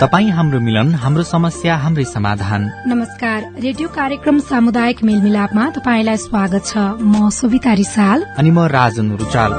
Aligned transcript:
तपाई 0.00 0.28
हाम्रो 0.28 0.58
मिलन 0.60 0.94
हाम्रो 0.94 1.22
समस्या 1.22 1.76
हाम्रै 1.76 2.04
समाधान। 2.04 2.62
नमस्कार 2.86 3.38
रेडियो 3.58 3.88
कार्यक्रम 3.88 4.38
सामुदायिक 4.38 5.02
मेलमिलापमा 5.04 5.64
तपाईँलाई 5.70 6.16
स्वागत 6.16 6.62
छ। 6.66 6.76
म 7.02 7.30
सुविता 7.30 7.72
रिसाल। 7.72 8.22
अनि 8.38 8.50
म 8.50 8.58
राजन 8.70 9.10
रुचाल। 9.16 9.52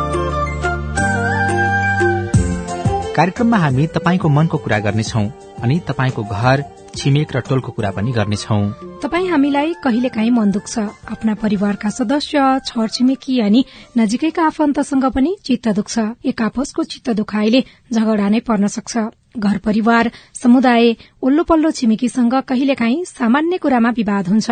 कार्यक्रममा 3.18 3.58
हामी 3.58 3.88
तपाईँको 3.88 4.30
मनको 4.30 4.58
कुरा 4.58 4.80
गर्नेछौ 4.80 5.26
अनि 5.64 5.80
तपाईँको 5.88 6.24
घर 6.24 6.64
छिमेक 6.96 7.36
र 7.36 7.40
टोलको 7.42 7.72
कुरा 7.72 7.92
पनि 7.92 8.12
गर्नेछौ। 8.12 8.58
तपाई 9.04 9.26
हामीलाई 9.28 9.74
कहिलेकाहीँ 9.84 10.32
मन 10.32 10.52
दुख्छ। 10.52 10.80
आफ्ना 11.14 11.34
परिवारका 11.36 11.90
सदस्य 11.90 12.60
छरछिमेकी 12.66 13.40
अनि 13.40 13.64
नजिकैका 13.98 14.44
आफन्तसँग 14.46 15.06
पनि 15.12 15.36
चित्त 15.46 15.68
दुख्छ। 15.76 15.96
एक 16.26 16.42
आपसको 16.42 16.84
चित्त 16.84 17.10
दुखाइले 17.16 17.64
झगडा 17.94 18.28
नै 18.30 18.40
पर्न 18.42 18.68
सक्छ। 18.68 18.98
घर 19.38 19.58
परिवार 19.60 20.12
समुदाय 20.34 20.96
ओल्लो 21.22 21.44
पल्लो 21.44 21.72
छिमेकीसँग 21.72 22.34
कहिलेकाहीँ 22.50 23.06
सामान्य 23.06 23.58
कुरामा 23.58 23.90
विवाद 23.96 24.28
हुन्छ। 24.28 24.50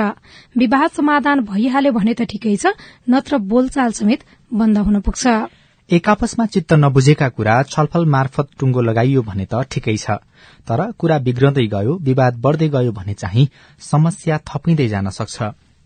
विवाद 0.56 0.90
समाधान 0.92 1.40
भइहाल्यो 1.44 1.92
भने 1.92 2.14
त 2.14 2.30
ठिकै 2.30 2.56
छ 2.56 2.78
नत्र 3.10 3.38
बोलचाल 3.50 3.92
समेत 3.92 4.22
बन्द 4.54 4.78
हुन 4.78 5.00
पुग्छ। 5.02 5.26
एक 5.90 6.08
आपसमा 6.10 6.46
चित्त 6.46 6.74
नबुझेका 6.74 7.28
कुरा 7.30 7.54
छलफल 7.64 8.06
मार्फत 8.06 8.48
टुङ्गो 8.60 8.82
लगाइयो 8.82 9.22
भने 9.24 9.46
त 9.46 9.62
ठिकै 9.72 9.96
छ। 9.96 10.20
तर 10.68 10.82
कुरा 11.00 11.18
बिग्रदै 11.18 11.64
गयो 11.68 11.94
विवाद 12.04 12.40
बढ़दै 12.44 12.68
गयो 12.70 12.92
भने 12.92 13.14
चाहिँ 13.14 13.48
समस्या 13.82 14.38
थपिँदै 14.44 14.88
जान 14.88 15.10
सक्छ। 15.10 15.38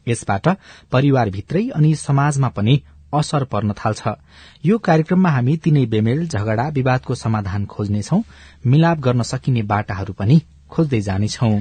यसबाट 0.07 0.47
परिवारभित्रै 0.91 1.61
अनि 1.69 1.93
समाजमा 1.95 2.49
पनि 2.49 2.81
असर 3.13 3.43
पर्न 3.43 3.73
थाल्छ। 3.77 4.01
यो 4.65 4.77
कार्यक्रममा 4.77 5.29
हामी 5.29 5.57
तीनै 5.57 5.85
बेमेल 5.85 6.27
झगडा 6.27 6.65
विवादको 6.69 7.15
समाधान 7.15 7.65
खोज्नेछौ। 7.65 8.19
मिलाप 8.65 8.97
गर्न 8.99 9.21
सकिने 9.21 9.61
बाटाहरू 9.69 10.13
पनि 10.13 10.41
खोज्दै 10.69 11.01
जानेछौं। 11.01 11.53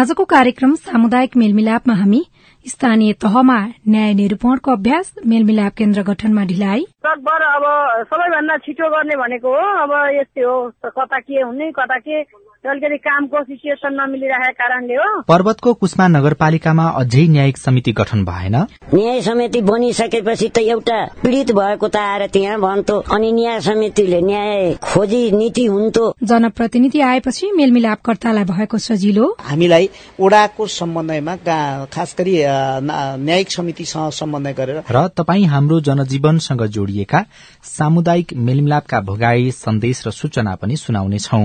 आजको 0.00 0.24
कार्यक्रम 0.24 0.74
सामुदायिक 0.84 1.36
मेलमिलापमा 1.36 1.94
हामी 1.94 2.20
स्थानीय 2.66 3.12
तहमा 3.12 3.58
न्याय 3.88 4.14
निरूपणको 4.14 4.72
अभ्यास 4.72 5.14
मेलमिलाप 5.26 5.72
केन्द्र 5.72 6.02
गठनमा 6.02 6.44
ढिलाइ। 6.44 6.80
सकभर 6.80 7.42
अब 7.42 7.64
सबैभन्दा 8.04 8.56
छिटो 8.56 8.90
गर्ने 8.90 9.16
भनेको 9.16 9.48
हो। 9.48 9.82
अब 9.82 10.16
यस्तै 10.16 10.40
हो। 10.40 10.72
कता 10.84 11.18
के 11.18 11.40
हुने 11.40 11.70
कता 11.70 11.98
के 11.98 12.22
अलिकति 12.60 12.96
कामको 13.00 13.42
सिचुएसन 13.42 13.94
नमिलिरहेको 13.96 14.52
कारणले 14.52 14.94
हो। 14.94 15.20
पर्वतको 15.24 15.72
कुष्मा 15.80 16.06
नगरपालिकामा 16.08 16.84
अझै 17.00 17.24
न्यायिक 17.28 17.56
समिति 17.56 17.92
गठन 17.96 18.24
भएन। 18.24 18.56
न्याय 18.94 19.20
समिति 19.22 19.60
बनिसकेपछि 19.64 20.48
त 20.48 20.58
एउटा 20.68 20.98
पीड़ित 21.24 21.52
भएको 21.56 21.88
त 21.88 21.96
आएर 21.96 22.26
त्यहाँ 22.28 22.58
भन्थ्यो 22.60 22.96
अनि 23.16 23.32
न्याय 23.32 23.60
समितिले 23.64 24.20
न्याय 24.20 24.74
खोजी 24.76 25.22
नीति 25.32 25.64
हुन्थ्यो। 25.66 26.04
जनप्रतिनिधि 26.20 27.00
आएपछि 27.00 27.50
मेलमिलापकर्तालाई 27.56 28.44
भएको 28.44 28.78
सजिलो। 28.78 29.24
हामीलाई 29.40 29.88
ओडाको 30.20 30.66
सम्बन्धमा 30.68 31.36
खास 31.88 32.14
गरी 32.18 32.36
न्यायिक 33.24 33.50
समितिसँग 33.50 34.12
समन्वय 34.12 34.52
गरेर 34.52 34.84
र 34.84 35.06
तपाई 35.16 35.44
हाम्रो 35.48 35.80
जनजीवनसँग 35.80 36.66
जोडिएका 36.68 37.24
सामुदायिक 37.64 38.36
मेलमिलापका 38.36 39.00
भोगाई 39.00 39.50
सन्देश 39.56 40.06
र 40.06 40.10
सूचना 40.12 40.54
पनि 40.60 40.76
सुनाउनेछौ। 40.76 41.44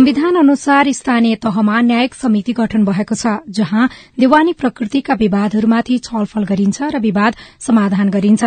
संविधान 0.00 0.36
अनुसार 0.36 0.90
स्थानीय 0.92 1.34
तहमा 1.36 1.80
न्यायिक 1.80 2.14
समिति 2.14 2.52
गठन 2.52 2.84
भएको 2.84 3.14
छ 3.14 3.32
जहाँ 3.52 3.88
देवानी 4.20 4.52
प्रकृतिका 4.52 5.14
विवादहरूमाथि 5.14 5.98
छलफल 5.98 6.44
गरिन्छ 6.44 6.88
र 6.94 6.98
विवाद 6.98 7.34
समाधान 7.60 8.10
गरिन्छ। 8.10 8.44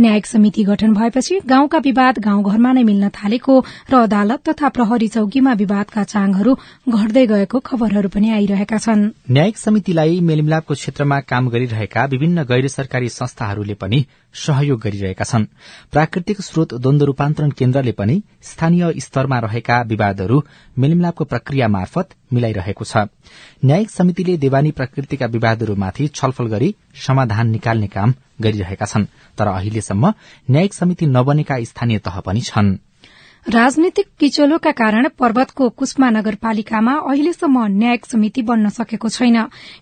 न्यायिक 0.00 0.26
समिति 0.26 0.64
गठन 0.64 0.94
भएपछि 0.94 1.38
गाउँका 1.46 1.78
विवाद 1.78 2.18
गाउँघरमा 2.18 2.72
नै 2.72 2.82
मिल्न 2.82 3.08
थालेको 3.14 3.54
र 3.90 3.94
अदालत 4.02 4.48
तथा 4.48 4.68
प्रहरी 4.68 5.08
चौकीमा 5.08 5.52
विवादका 5.54 6.04
चाङहरू 6.04 6.54
घट्दै 6.90 7.26
गएको 7.26 7.60
खबरहरू 7.62 8.08
पनि 8.10 8.30
आइरहेका 8.32 8.78
छन्। 8.78 9.10
न्यायिक 9.30 9.56
समितिलाई 9.58 10.20
मेलमिलापको 10.26 10.74
क्षेत्रमा 10.74 11.20
काम 11.30 11.48
गरिरहेका 11.48 12.04
विभिन्न 12.10 12.42
गैर 12.50 12.68
सरकारी 12.68 13.08
संस्थाहरूले 13.14 13.74
पनि 13.78 14.06
सहयोग 14.36 14.80
गरिरहेका 14.80 15.24
छन्। 15.24 15.44
प्राकृतिक 15.92 16.40
स्रोत 16.40 16.74
द्वन्द 16.74 17.02
रूपान्तरण 17.02 17.50
केन्द्रले 17.50 17.92
पनि 17.92 18.22
स्थानीय 18.42 18.92
स्तरमा 19.00 19.38
रहेका 19.38 19.80
विवादहरू 19.82 20.42
मेलमिलापको 20.78 21.24
प्रक्रिया 21.24 21.68
मार्फत 21.68 22.14
मिलाइरहेको 22.32 22.84
छ। 22.84 22.96
न्यायिक 23.64 23.90
समितिले 23.90 24.36
देवानी 24.36 24.70
प्रकृतिका 24.70 25.26
विवादहरूमाथि 25.26 26.08
छलफल 26.08 26.46
गरी 26.46 26.74
समाधान 27.06 27.50
निकाल्ने 27.50 27.86
काम 27.88 28.14
गरिरहेका 28.40 28.86
छन् 28.86 29.10
तर 29.38 29.46
अहिलेसम्म 29.48 30.12
न्यायिक 30.50 30.74
समिति 30.74 31.06
नबनेका 31.06 31.62
स्थानीय 31.64 31.98
तह 31.98 32.20
पनि 32.20 32.40
छन्। 32.40 32.76
राजनीतिक 33.48 34.06
किचोलोका 34.20 34.70
कारण 34.70 35.06
पर्वतको 35.18 35.68
कुष्मा 35.70 36.08
नगरपालिकामा 36.10 36.92
अहिलेसम्म 37.10 37.64
न्यायिक 37.72 38.06
समिति 38.06 38.42
बन्न 38.42 38.68
सकेको 38.68 39.08
छैन। 39.08 39.36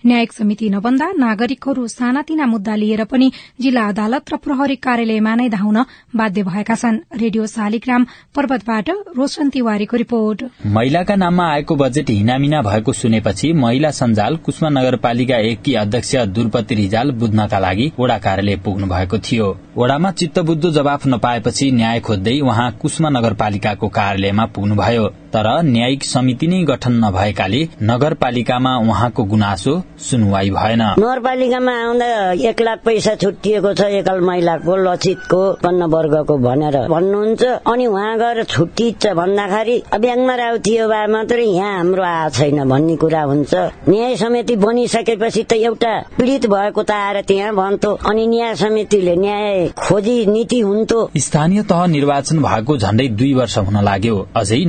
न्यायिक 0.06 0.32
समिति 0.32 0.69
नबन्दा 0.70 1.06
नागरिकहरू 1.19 1.86
सानातिना 1.88 2.47
मुद्दा 2.47 2.75
लिएर 2.76 3.04
पनि 3.04 3.30
जिल्ला 3.60 3.86
अदालत 3.88 4.32
र 4.32 4.36
प्रहरी 4.36 4.76
कार्यालयमा 4.76 5.34
नै 5.34 5.48
धाउन 5.48 5.78
बाध्य 6.16 6.42
भएका 6.42 6.75
छन्। 6.75 6.98
रेडियो 7.16 7.47
शालिग्राम 7.47 8.06
पर्वतबाट 8.36 8.91
रोशन 9.16 9.48
तिवारीको 9.48 9.96
रिपोर्ट। 9.96 10.44
महिलाका 10.69 11.16
नाममा 11.16 11.48
आएको 11.52 11.76
बजेट 11.76 12.10
हिनामिना 12.10 12.62
भएको 12.62 12.92
सुनेपछि 12.92 13.52
महिला 13.54 13.91
सञ्जाल 13.92 14.36
कुष्मा 14.44 14.69
नगरपालिका 14.70 15.38
एककी 15.46 15.75
अध्यक्ष 15.84 16.14
दुर्पति 16.36 16.75
रिजाल 16.75 17.12
बुझ्नका 17.16 17.58
लागि 17.58 17.91
ओडा 17.98 18.19
कार्यालय 18.19 18.56
पुग्नु 18.60 18.86
भएको 18.86 19.19
थियो। 19.25 19.48
ओडामा 19.78 20.10
चित्तबुद्धो 20.12 20.70
जवाफ 20.72 21.06
नपाएपछि 21.06 21.72
न्याय 21.72 22.00
खोज्दै 22.00 22.38
उहाँ 22.42 22.70
कुष्मा 22.82 23.08
नगरपालिका 23.10 23.52
नगरपालिकाको 23.54 23.88
कार्यालयमा 23.88 24.44
पुग्नुभयो। 24.47 25.04
तर 25.34 25.47
न्यायिक 25.65 26.05
समिति 26.05 26.47
नै 26.47 26.62
गठन 26.65 26.93
नभएकाले 27.05 27.61
नगरपालिकामा 27.83 28.72
उहाँको 28.87 29.22
गुनासो 29.25 29.72
सुनवाई 30.09 30.50
भएन। 30.50 30.83
नगरपालिकामा 30.99 31.72
आउँदा 31.84 32.09
एक 32.50 32.61
लाख 32.61 32.78
पैसा 32.84 33.15
छुट्टिएको 33.22 33.73
छ 33.75 33.89
एकल 33.99 34.21
महिलाको 34.21 34.77
लक्षितको 34.77 35.41
पन्न 35.62 35.83
वर्गको 35.94 36.37
भनेर 36.39 36.77
भन्नुहुन्छ। 36.89 37.43
अनि 37.67 37.87
उहाँ 37.87 38.17
गएर 38.19 38.43
छुट्टिन्छ 38.44 39.06
भन्दाखेरि 39.21 39.77
ब्याङ्कमा 40.00 40.34
राउ 40.34 40.59
थियो 40.67 40.89
भए 40.89 41.06
मात्रै 41.15 41.44
यहाँ 41.44 41.77
हाम्रो 41.78 42.03
आएको 42.05 42.31
छैन 42.37 42.69
भन्ने 42.69 42.97
कुरा 43.03 43.23
हुन्छ। 43.23 43.55
न्याय 43.89 44.17
समिति 44.17 44.56
बनिसकेपछि 44.56 45.43
त 45.43 45.53
एउटा 45.59 45.93
पीड़ित 46.19 46.47
भएको 46.47 46.83
त 46.83 46.91
आएर 46.91 47.21
त्यहाँ 47.27 47.55
भन्थ्यो। 47.55 47.91
अनि 48.06 48.27
न्याय 48.27 48.55
समितिले 48.55 49.17
न्याय 49.17 49.69
खोजी 49.83 50.17
नीति 50.27 50.61
हुन्थ्यो। 50.61 51.00
स्थानीय 51.19 51.62
तह 51.67 51.87
निर्वाचन 51.91 52.43
भएको 52.43 52.77
झण्डै 52.78 53.09
दुई 53.19 53.33
वर्ष 53.34 53.59
हुन 53.59 53.83
लाग्यो। 53.84 54.17
अझै 54.37 54.65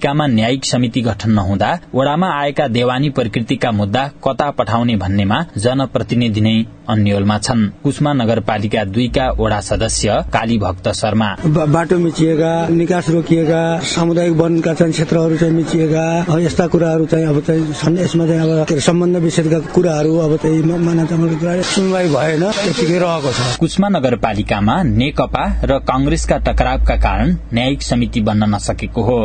नगरपालिकामा 0.00 0.26
न्यायिक 0.28 0.64
समिति 0.64 1.00
गठन 1.02 1.30
नहुँदा 1.30 1.68
वडामा 1.94 2.28
आएका 2.32 2.66
देवानी 2.68 3.08
प्रकृतिका 3.10 3.70
मुद्दा 3.70 4.02
कता 4.24 4.50
पठाउने 4.56 4.96
भन्नेमा 4.96 5.38
जनप्रतिनिधि 5.56 6.40
नै 6.40 6.54
अन्यलमा 6.88 7.36
छन्। 7.38 7.60
कुष्मा 7.84 8.12
नगरपालिका 8.12 8.84
दुईका 8.86 9.24
वडा 9.38 9.60
सदस्य 9.60 10.08
काली 10.32 10.56
भक्त 10.58 10.88
शर्मा 10.90 11.28
बाटो 11.46 11.98
मिचिएका 11.98 12.52
निकास 12.70 13.08
रोकिएका 13.10 13.60
सामुदायिक 13.84 14.34
वनका 14.36 14.74
चाहिँ 14.74 14.92
क्षेत्रहरू 14.92 15.36
चाहिँ 15.36 15.54
मिचिएका 15.54 16.04
यस्ता 16.40 16.66
कुराहरू 16.66 17.06
चाहिँ 17.06 17.26
अब 17.26 17.40
चाहिँ 17.46 17.98
यसमा 18.00 18.26
चाहिँ 18.26 18.40
अब 18.40 18.78
सम्बन्ध 18.80 19.16
विषयका 19.22 19.58
कुराहरू 19.70 20.16
अब 20.18 20.36
चाहिँ 20.42 21.62
सुनवाई 21.62 22.08
भएन 22.08 22.42
यतिकै 22.42 22.98
रहेको 22.98 23.30
छ। 23.32 23.58
कुष्मा 23.60 23.88
नगरपालिकामा 23.88 24.82
नेकपा 24.82 25.44
र 25.64 25.78
कांग्रेसका 25.84 26.36
टकरावका 26.48 26.96
कारण 26.96 27.36
न्यायिक 27.54 27.82
समिति 27.82 28.20
बन्न 28.20 28.54
नसकेको 28.54 29.02
हो। 29.02 29.18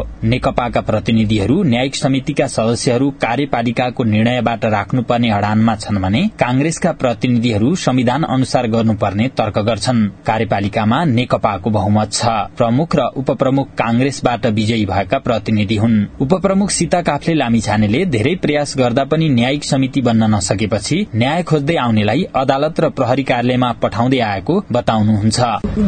नेकपाका 0.65 0.81
प्रतिनिधिहरू 0.81 1.55
न्यायिक 1.63 1.95
समितिका 1.95 2.45
सदस्यहरू 2.47 3.09
कार्यपालिकाको 3.21 4.03
निर्णयबाट 4.03 4.65
राख्नुपर्ने 4.65 5.29
अडानमा 5.29 5.75
छन् 5.75 6.01
भने 6.01 6.21
कांग्रेसका 6.41 6.91
प्रतिनिधिहरू 6.91 7.75
संविधान 7.77 8.23
अनुसार 8.25 8.67
गर्नुपर्ने 8.67 9.27
तर्क 9.37 9.57
गर्छन्। 9.59 9.99
कार्यपालिकामा 10.25 11.03
नेकपाको 11.05 11.69
बहुमत 11.69 12.09
छ। 12.11 12.25
प्रमुख 12.57 12.95
र 12.95 13.01
उपप्रमुख 13.15 13.67
कांग्रेसबाट 13.77 14.45
विजयी 14.57 14.85
भएका 14.85 15.17
प्रतिनिधि 15.19 15.75
हुन्। 15.75 15.95
उपप्रमुख 16.21 16.69
सीता 16.71 17.01
काफ्ले 17.01 17.33
लामिछानेले 17.35 18.05
धेरै 18.15 18.35
प्रयास 18.41 18.73
गर्दा 18.77 19.03
पनि 19.05 19.29
न्यायिक 19.29 19.63
समिति 19.63 20.01
बन्न 20.01 20.33
नसकेपछि 20.33 20.97
न्याय 21.15 21.43
खोज्दै 21.43 21.75
आउनेलाई 21.77 22.25
अदालत 22.35 22.79
र 22.79 22.89
प्रहरी 22.89 23.23
कार्यालयमा 23.23 23.71
पठाउँदै 23.83 24.19
आएको 24.31 24.55
बताउनुहुन्छ। 24.71 25.39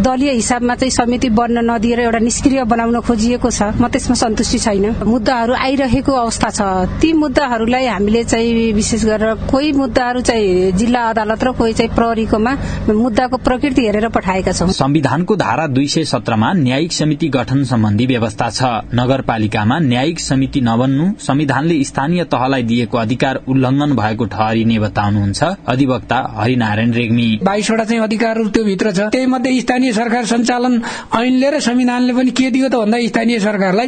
दलीय 0.05 0.31
हिसाबमा 0.31 0.75
चाहिँ 0.75 0.91
समिति 0.91 1.29
बन्न 1.33 1.65
नदिएर 1.65 1.99
एउटा 1.99 2.19
निष्क्रिय 2.19 2.63
बनाउन 2.63 2.99
खोजिएको 3.01 3.49
छ। 3.49 3.61
म 3.81 3.87
त्यसमा 3.87 4.15
सन्तुष्टि 4.15 4.59
छैन। 4.67 4.85
मुद्दाहरू 5.07 5.53
आइरहेको 5.55 6.11
अवस्था 6.13 6.49
छ। 6.51 6.61
ती 6.99 7.11
मुद्दाहरूलाई 7.15 7.85
हामीले 7.87 8.23
चाहिँ 8.23 8.71
विशेष 8.73 9.05
गरेर 9.05 9.33
कोही 9.47 9.71
मुद्दाहरू 9.71 10.21
चाहिँ 10.21 10.71
जिल्ला 10.75 11.01
अदालत 11.09 11.43
र 11.43 11.51
कोही 11.55 11.73
चाहिँ 11.73 11.91
प्रहरीकोमा 11.95 12.53
मुद्दाको 12.91 13.37
प्रकृति 13.37 13.81
हेरेर 13.81 14.07
पठाएका 14.09 14.51
छौं। 14.51 14.67
संविधानको 14.67 15.35
धारा 15.35 15.67
दुई 15.67 15.87
सय 15.87 16.03
सत्रमा 16.03 16.51
न्यायिक 16.53 16.91
समिति 16.93 17.27
गठन 17.29 17.63
सम्बन्धी 17.63 18.05
व्यवस्था 18.05 18.49
छ। 18.49 18.61
नगरपालिकामा 18.93 19.77
न्यायिक 19.79 20.19
समिति 20.19 20.61
नबन्नु 20.61 21.05
संविधानले 21.19 21.83
स्थानीय 21.83 22.23
तहलाई 22.25 22.63
दिएको 22.63 22.97
अधिकार 22.97 23.39
उल्लंघन 23.47 23.95
भएको 23.95 24.25
ठहरिने 24.25 24.79
बताउनुहुन्छ। 24.79 25.43
अधिवक्ता 25.67 26.17
हरिनारायण 26.37 26.91
रेग्मी। 26.93 27.27
बाइसवटा 27.43 27.83
चाहिँ 27.83 28.01
अधिकारहरू 28.03 28.49
त्यो 28.49 28.63
भित्र 28.63 28.91
छ। 28.91 28.99
त्यही 29.11 29.25
मध्ये 29.25 29.59
स्थानीय 29.61 29.93
सरकार 29.93 30.25
सञ्चालन 30.25 30.81
ऐनले 31.15 31.49
र 31.51 31.59
संविधानले 31.59 32.13
पनि 32.13 32.31
के 32.31 32.49
दियो 32.51 32.69
त 32.69 32.75
भन्दा 32.75 32.97
स्थानीय 33.07 33.39
सरकारलाई? 33.39 33.87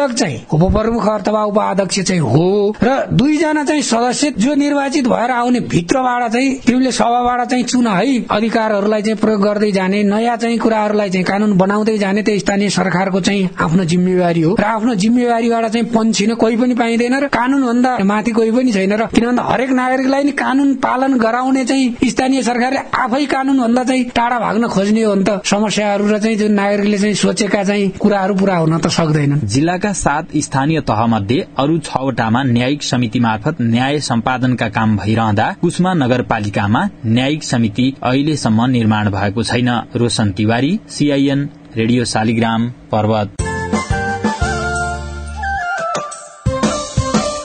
संयोजक 0.00 0.14
चाहिँ 0.16 0.46
उपप्रमुख 0.52 1.08
अथवा 1.08 1.42
उपाध्यक्ष 1.44 2.00
चाहिँ 2.00 2.20
हो 2.22 2.74
र 2.82 3.06
दुईजना 3.12 3.64
चाहिँ 3.64 3.82
सदस्य 3.82 4.30
जो 4.38 4.54
निर्वाचित 4.54 5.06
भएर 5.08 5.30
आउने 5.30 5.60
भित्रबाट 5.60 6.32
चाहिँ 6.32 6.54
तिमीले 6.66 6.92
सभाबाट 6.92 7.48
चाहिँ 7.50 7.64
चुन 7.64 7.86
है 7.86 8.24
अधिकारहरूलाई 8.30 9.02
चाहिँ 9.02 9.18
प्रयोग 9.20 9.42
गर्दै 9.42 9.70
जाने 9.72 10.02
नयाँ 10.02 10.36
चाहिँ 10.36 10.58
कुराहरूलाई 10.58 11.10
चाहिँ 11.10 11.24
कानून 11.24 11.56
बनाउँदै 11.58 11.96
जाने 11.98 12.22
त्यो 12.22 12.38
स्थानीय 12.38 12.70
सरकारको 12.70 13.20
चाहिँ 13.20 13.48
आफ्नो 13.60 13.84
जिम्मेवारी 13.84 14.42
हो। 14.42 14.54
र 14.60 14.64
आफ्नो 14.64 14.94
जिम्मेवारीबाट 14.94 15.66
चाहिँ 15.66 15.86
पन्छिन 15.92 16.34
कोही 16.34 16.56
पनि 16.56 16.74
पाइँदैन 16.74 17.14
र 17.20 17.28
कानून 17.28 17.62
भन्दा 17.66 17.96
माथि 18.04 18.30
कोही 18.32 18.50
पनि 18.50 18.72
छैन 18.72 18.92
र 18.92 19.06
किन 19.12 19.26
भन्दा 19.26 19.42
हरेक 19.42 19.70
नागरिकलाई 19.70 20.24
नि 20.24 20.32
कानून 20.32 20.74
पालन 20.80 21.18
गराउने 21.18 21.64
चाहिँ 21.64 22.08
स्थानीय 22.08 22.42
सरकारले 22.42 22.80
आफै 22.94 23.24
कानून 23.26 23.60
भन्दा 23.60 23.84
चाहिँ 23.84 24.04
टाढा 24.16 24.38
भाग्न 24.40 24.68
खोज्ने 24.68 25.02
हो 25.02 25.14
भने 25.14 25.24
त। 25.24 25.40
समस्याहरू 25.44 26.08
र 26.08 26.18
चाहिँ 26.18 26.36
जुन 26.36 26.52
नागरिकले 26.52 26.98
चाहिँ 26.98 27.14
सोचेका 27.14 27.64
चाहिँ 27.64 27.88
कुराहरू 28.00 28.34
पूरा 28.34 28.56
हुन 28.56 28.78
त 28.78 28.88
सक्दैनन्। 28.88 29.46
जिल्लाका 29.50 29.89
सात 29.92 30.36
स्थानीय 30.36 30.80
तह 30.80 31.04
मध्ये 31.06 31.40
अरू 31.58 31.78
छवटामा 31.78 32.42
न्यायिक 32.42 32.82
समिति 32.82 33.20
मार्फत 33.20 33.56
न्याय 33.60 33.98
सम्पादनका 34.00 34.68
काम 34.68 34.96
भइरहँदा 34.96 35.52
कुष्मा 35.60 35.94
नगरपालिकामा 35.94 36.88
न्यायिक 37.06 37.44
समिति 37.44 37.94
अहिलेसम्म 38.02 38.66
निर्माण 38.66 39.10
भएको 39.10 39.42
छैन। 39.42 39.68
Roshan 39.96 40.32
Tiwari 40.32 40.78
CIN 40.88 41.48
radio 41.76 42.04
Shaligram 42.04 42.70
Parbat. 42.92 43.36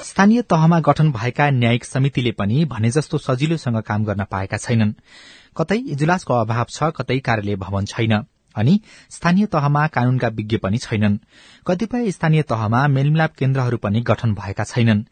स्थानीय 0.06 0.42
तहमा 0.42 0.80
गठन 0.80 1.12
भएका 1.12 1.50
न्यायिक 1.50 1.86
समितिले 1.86 2.32
पनि 2.32 2.66
भने 2.66 2.90
जस्तो 2.90 3.18
सजिलोसँग 3.18 3.82
काम 3.82 4.04
गर्न 4.04 4.24
पाएका 4.32 4.58
छैनन्। 4.58 4.94
कतै 5.58 5.76
इजलासको 5.76 6.34
अभाव 6.34 6.66
छ 6.70 6.84
कतै 6.96 7.20
कार्यालय 7.20 7.56
भवन 7.56 7.86
छैन। 7.86 8.14
अनि 8.56 8.80
स्थानीय 9.10 9.46
तहमा 9.46 9.88
कानूनका 9.88 10.28
विज्ञ 10.28 10.58
पनि 10.58 10.78
छैनन्। 10.78 11.18
कतिपय 11.68 12.12
स्थानीय 12.12 12.42
तहमा 12.42 12.88
मेलमिलाप 12.88 13.32
केन्द्रहरू 13.40 13.78
पनि 13.78 14.02
गठन 14.02 14.34
भएका 14.34 14.64
छैनन्। 14.64 15.04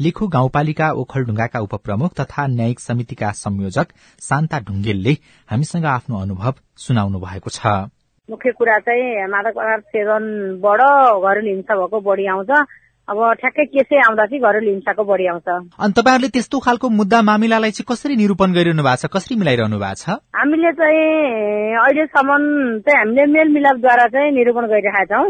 लेखु 0.00 0.28
गाउँपालिका 0.28 0.90
ओखलढुङ्गाका 0.92 1.58
उपप्रमुख 1.60 2.14
तथा 2.20 2.46
न्यायिक 2.46 2.80
समितिका 2.80 3.30
संयोजक 3.30 3.86
शान्ता 4.20 4.60
ढुङ्गेलले 4.60 5.16
हामीसँग 5.48 5.84
आफ्नो 5.86 6.20
अनुभव 6.20 6.54
सुनाउनु 6.76 7.18
भएको 7.18 7.50
छ। 7.50 7.66
मुख्य 8.30 8.50
कुरा 8.52 8.78
चाहिँ 8.78 9.26
मादक 9.26 9.54
पदार्थ 9.56 9.84
सेवनबाट 9.84 10.80
घरेलु 11.26 11.50
हिंसा 11.50 11.74
भएको 11.76 12.00
बढी 12.00 12.26
आउँछ। 12.26 12.50
अब 13.10 13.18
ठ्याक्कै 13.40 13.64
केसै 13.74 13.98
आउँदा 14.06 14.24
चाहिँ 14.30 14.42
घरेलु 14.46 14.70
हिंसाको 14.70 15.02
बढी 15.04 15.26
आउँछ। 15.26 15.48
अनि 15.82 15.92
तपाईँहरूले 15.98 16.28
त्यस्तो 16.34 16.58
खालको 16.66 16.88
मुद्दा 16.88 17.18
मामिलालाई 17.28 17.70
चाहिँ 17.76 17.88
कसरी 17.90 18.14
निरूपण 18.16 18.52
गरिरहनु 18.54 18.82
भएको 18.82 19.02
छ 19.02 19.10
कसरी 19.10 19.34
मिलाइरहनु 19.42 19.78
भएको 19.82 20.00
छ? 20.02 20.22
हामीले 20.38 20.70
चाहिँ 20.78 21.74
अहिलेसम्म 21.82 22.30
चाहिँ 22.86 22.98
हामीले 23.02 23.26
मेलमिलापद्वारा 23.34 24.06
चाहिँ 24.14 24.30
निरूपण 24.38 24.64
गरिरहेका 24.72 25.04
छौँ। 25.10 25.28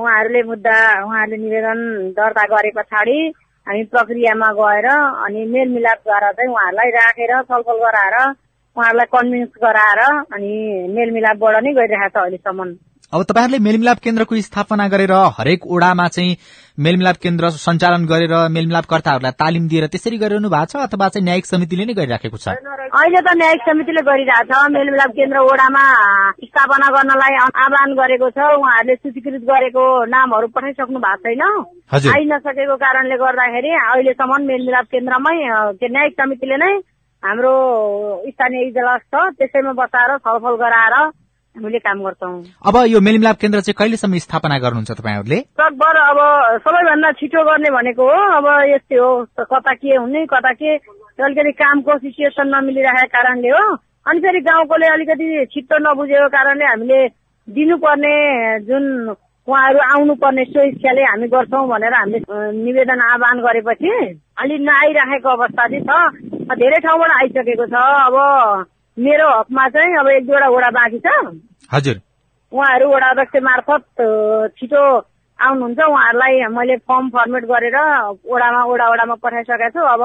उहाँहरूले 0.00 0.42
मुद्दा 0.50 0.76
उहाँहरूले 1.04 1.38
निवेदन 1.44 1.78
दर्ता 2.16 2.44
गरे 2.56 2.70
पछाडि 2.80 3.18
हामी 3.66 3.82
प्रक्रियामा 3.92 4.50
गएर 4.60 4.86
अनि 4.90 5.40
मेलमिलापद्वारा 5.54 6.30
चाहिँ 6.36 6.50
उहाँहरूलाई 6.50 6.90
राखेर 6.98 7.32
छलफल 7.52 7.78
गराएर 7.84 8.16
उहाँहरूलाई 8.76 9.08
कन्भिन्स 9.14 9.52
गराएर 9.64 10.00
अनि 10.34 10.52
मेलमिलापबाट 10.96 11.64
नै 11.64 11.72
गरिरहेको 11.78 12.16
छ 12.16 12.22
अहिलेसम्म। 12.24 12.70
अब 13.12 13.22
तपाईँहरूले 13.26 13.58
मेलमिलाप 13.58 13.98
केन्द्रको 13.98 14.36
स्थापना 14.40 14.86
गरेर 14.88 15.12
हरेक 15.38 15.66
ओडामा 15.66 16.06
चाहिँ 16.14 16.36
मेलमिलाप 16.78 17.16
केन्द्र 17.22 17.48
सञ्चालन 17.50 18.04
गरेर 18.06 18.34
मेलमिलापकर्ताहरूलाई 18.56 19.34
तालिम 19.42 19.66
दिएर 19.68 19.86
त्यसरी 19.90 20.18
गरिरहनु 20.22 20.48
भएको 20.48 20.70
छ 20.70 20.86
अथवा 20.86 21.08
चाहिँ 21.10 21.24
न्यायिक 21.26 21.46
समितिले 21.46 21.84
नै 21.90 21.94
गरिराखेको 21.98 22.38
छ? 22.38 22.54
अहिले 22.54 23.20
त 23.26 23.34
न्यायिक 23.42 23.66
समितिले 23.66 24.02
गरिरहेछ 24.06 24.52
मेलमिलाप 24.76 25.10
केन्द्र 25.18 25.42
ओडामा 25.42 25.84
स्थापना 26.46 26.88
गर्नलाई 26.94 27.34
आह्वान 27.42 27.98
गरेको 27.98 28.30
छ। 28.30 28.38
उहाँहरूले 28.62 28.94
सूचीकृत 29.02 29.42
गरेको 29.50 29.84
नामहरू 30.14 30.46
पठाइसक्नु 30.54 30.98
भएको 31.02 31.34
छैन। 31.34 31.42
आइ 32.14 32.22
नसकेको 32.30 32.76
कारणले 32.78 33.16
गर्दाखेरि 33.26 33.72
अहिलेसम्म 33.90 34.42
मेलमिलाप 34.50 34.86
केन्द्रमै 34.94 35.36
न्यायिक 35.82 36.14
समितिले 36.14 36.62
नै 36.62 36.74
हाम्रो 37.22 37.54
स्थानीय 38.32 38.68
इजलास 38.70 39.02
छ 39.10 39.30
त्यसैमा 39.38 39.72
बसाएर 39.82 40.16
छलफल 40.22 40.54
गराएर 40.62 40.94
हामीले 41.56 41.78
काम 41.78 41.98
गर्छौँ। 42.04 42.34
अब 42.66 42.76
यो 42.86 43.00
मेलमिलाप 43.00 43.36
केन्द्र 43.42 43.60
चाहिँ 43.60 43.74
कहिलेसम्म 43.78 44.18
स्थापना 44.24 44.58
गर्नुहुन्छ 44.58 44.90
तपाईँहरूले? 44.90 45.38
सकभर 45.60 45.96
अब 46.00 46.18
सबैभन्दा 46.62 47.10
छिटो 47.18 47.42
गर्ने 47.44 47.70
भनेको 47.74 48.02
हो। 48.06 48.18
अब 48.38 48.46
यस्तै 48.70 48.96
हो 48.96 49.10
कता 49.34 49.72
के 49.74 49.96
हुने 49.96 50.24
कता 50.30 50.52
के 50.54 50.76
अलिकति 51.20 51.52
कामको 51.58 51.98
सिचुएसन 51.98 52.46
नमिलिरहेको 52.54 53.12
कारणले 53.14 53.50
हो। 53.50 53.64
अनि 54.08 54.20
फेरि 54.20 54.40
गाउँकोले 54.46 54.86
अलिकति 54.94 55.26
छिटो 55.52 55.76
नबुझेको 55.84 56.28
कारणले 56.32 56.64
हामीले 56.64 57.00
दिनुपर्ने 57.48 58.14
जुन 58.70 58.84
उहाँहरू 59.48 59.78
आउनुपर्ने 59.90 60.44
सो 60.54 60.60
इच्छाले 60.70 61.02
हामी 61.02 61.26
गर्छौँ 61.34 61.66
भनेर 61.68 61.94
हामीले 61.94 62.18
निवेदन 62.62 63.00
आह्वान 63.10 63.36
गरेपछि 63.44 63.92
अलि 64.40 64.58
नआइराखेको 64.64 65.28
अवस्था 65.28 65.66
चाहिँ 65.66 65.84
छ। 65.84 66.54
धेरै 66.60 66.78
ठाउँबाट 66.86 67.10
आइसकेको 67.10 67.66
छ। 67.66 67.74
अब 67.74 68.16
मेरो 69.00 69.26
हकमा 69.38 69.68
चाहिँ 69.74 69.96
अब 69.98 70.08
एक 70.08 70.26
दुईवटा 70.26 70.48
वडा 70.48 70.70
बाँकी 70.76 70.98
छ। 70.98 71.08
हजुर। 71.72 71.96
उहाँहरू 72.52 72.86
वडा 72.92 73.08
अध्यक्ष 73.10 73.42
मार्फत 73.42 73.84
छिटो 74.58 74.82
आउनुहुन्छ। 75.38 75.80
उहाँहरूलाई 75.80 76.34
मैले 76.52 76.76
फर्म 76.84 77.08
फर्मेट 77.16 77.44
गरेर 77.52 77.76
वडामा 78.28 78.62
वडा 78.70 78.86
वडामा 78.92 79.14
पठाइसकेको 79.24 79.70
छु। 79.70 79.80
अब 79.80 80.02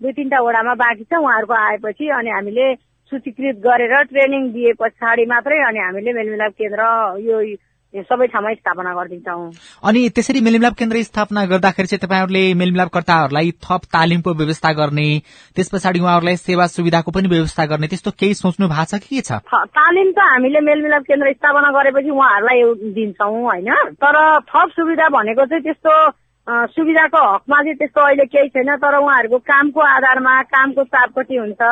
दुई 0.00 0.12
तिनवटा 0.12 0.38
वडामा 0.40 0.74
बाँकी 0.74 1.04
छ 1.04 1.12
उहाँहरूको 1.18 1.54
आएपछि 1.54 2.08
अनि 2.18 2.30
हामीले 2.30 2.66
सूचीकृत 3.12 3.56
गरेर 3.64 3.94
ट्रेनिङ 4.08 4.42
दिए 4.52 4.72
पछाडि 4.80 5.24
मात्रै 5.26 5.58
अनि 5.68 5.78
हामीले 5.78 6.12
मेलमिलाप 6.12 6.52
केन्द्र 6.60 6.82
यो 7.24 7.36
सबै 7.94 8.26
ठाउँमा 8.26 8.52
स्थापना 8.54 8.92
गरिदिन्छौँ। 8.94 9.52
अनि 9.80 10.08
त्यसरी 10.08 10.40
मेलमिलाप 10.40 10.74
केन्द्र 10.74 11.02
स्थापना 11.02 11.44
गर्दाखेरि 11.46 11.88
चाहिँ 11.88 12.00
तपाईँहरूले 12.04 12.54
मेलमिलापकर्ताहरूलाई 12.54 13.50
थप 13.64 13.82
तालिमको 13.88 14.34
व्यवस्था 14.34 14.72
गर्ने 14.72 15.08
त्यस 15.56 15.68
पछाडि 15.72 16.00
उहाँहरूलाई 16.00 16.36
सेवा 16.36 16.66
सुविधाको 16.66 17.10
पनि 17.10 17.28
व्यवस्था 17.28 17.66
गर्ने 17.66 17.86
त्यस्तो 17.88 18.10
केही 18.10 18.34
सोच्नु 18.34 18.68
भएको 18.68 18.84
छ 18.84 19.00
कि 19.00 19.16
के 19.16 19.20
छ? 19.20 19.32
तालिम 19.56 20.12
त 20.12 20.20
हामीले 20.20 20.60
मेलमिलाप 20.60 21.02
केन्द्र 21.02 21.32
स्थापना 21.32 21.70
गरेपछि 21.72 22.10
उहाँहरूलाई 22.10 22.62
दिन्छौँ 22.92 23.42
होइन? 23.42 23.74
तर 23.96 24.16
थप 24.52 24.68
सुविधा 24.76 25.08
भनेको 25.08 25.46
चाहिँ 25.46 25.62
त्यस्तो 25.62 25.94
सुविधाको 26.76 27.18
हकमा 27.34 27.56
चाहिँ 27.56 27.76
त्यस्तो 27.76 28.00
अहिले 28.00 28.24
केही 28.24 28.48
छैन 28.48 28.76
तर 28.76 28.98
उहाँहरूको 29.00 29.38
कामको 29.38 29.80
आधारमा 29.80 30.42
कामको 30.42 30.84
चाप 30.84 31.18
कति 31.18 31.36
हुन्छ 31.36 31.62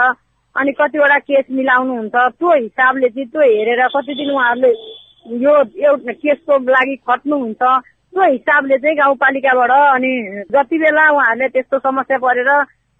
अनि 0.56 0.72
कतिवटा 0.72 1.18
केस 1.18 1.44
मिलाउनुहुन्छ 1.52 2.14
त्यो 2.40 2.52
हिसाबले 2.52 3.08
चाहिँ 3.08 3.28
त्यो 3.28 3.40
हेरेर 3.40 3.88
कति 3.88 4.14
दिन 4.14 4.30
उहाँहरूले 4.30 5.04
यो 5.42 5.54
एउटा 5.90 6.12
केसको 6.12 6.58
लागि 6.70 6.96
खट्नुहुन्छ। 7.08 7.62
त्यो 7.62 8.30
हिसाबले 8.32 8.76
चाहिँ 8.78 8.96
गाउँपालिकाबाट 8.96 9.70
अनि 9.70 10.12
जति 10.54 10.76
बेला 10.78 11.10
उहाँहरूले 11.12 11.48
त्यस्तो 11.48 11.78
समस्या 11.78 12.18
परेर 12.18 12.50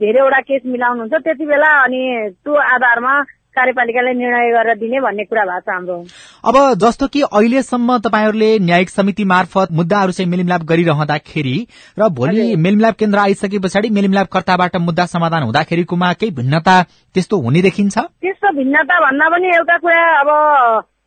धेरैवटा 0.01 0.41
केस 0.49 0.63
मिलाउनुहुन्छ 0.67 1.25
त्यति 1.25 1.47
बेला 1.47 1.71
अनि 1.85 2.03
त्यो 2.45 2.55
आधारमा 2.75 3.15
कार्यपालिकाले 3.57 4.13
निर्णय 4.13 4.51
गरेर 4.53 4.77
दिने 4.77 5.01
भन्ने 5.01 5.25
कुरा 5.25 5.45
भएको 5.49 5.61
छ 5.65 5.73
हाम्रो। 5.73 5.97
अब 6.45 6.57
जस्तो 6.77 7.07
कि 7.09 7.21
अहिलेसम्म 7.25 7.97
तपाईँहरूले 8.05 8.51
न्यायिक 8.61 8.91
समिति 8.91 9.25
मार्फत 9.25 9.73
मुद्दाहरू 9.73 10.13
चाहिँ 10.13 10.31
मेलमिलाप 10.31 10.63
गरिरहँदाखेरि 10.69 11.57
र 11.99 12.09
भोलि 12.13 12.45
मेलमिलाप 12.61 12.95
केन्द्र 13.01 13.19
आइसके 13.19 13.59
पछाडि 13.65 13.91
मेलमिलापकर्ताबाट 13.97 14.77
मुद्दा 14.77 15.07
समाधान 15.15 15.43
हुँदाखेरिकोमा 15.43 16.13
केही 16.21 16.33
भिन्नता 16.37 16.77
त्यस्तो 17.15 17.41
हुने 17.41 17.63
देखिन्छ? 17.63 17.97
त्यस्तो 17.97 18.53
भिन्नता 18.61 19.01
भन्दा 19.01 19.29
पनि 19.33 19.49
एउटा 19.57 19.77
कुरा 19.81 20.05
अब 20.21 20.29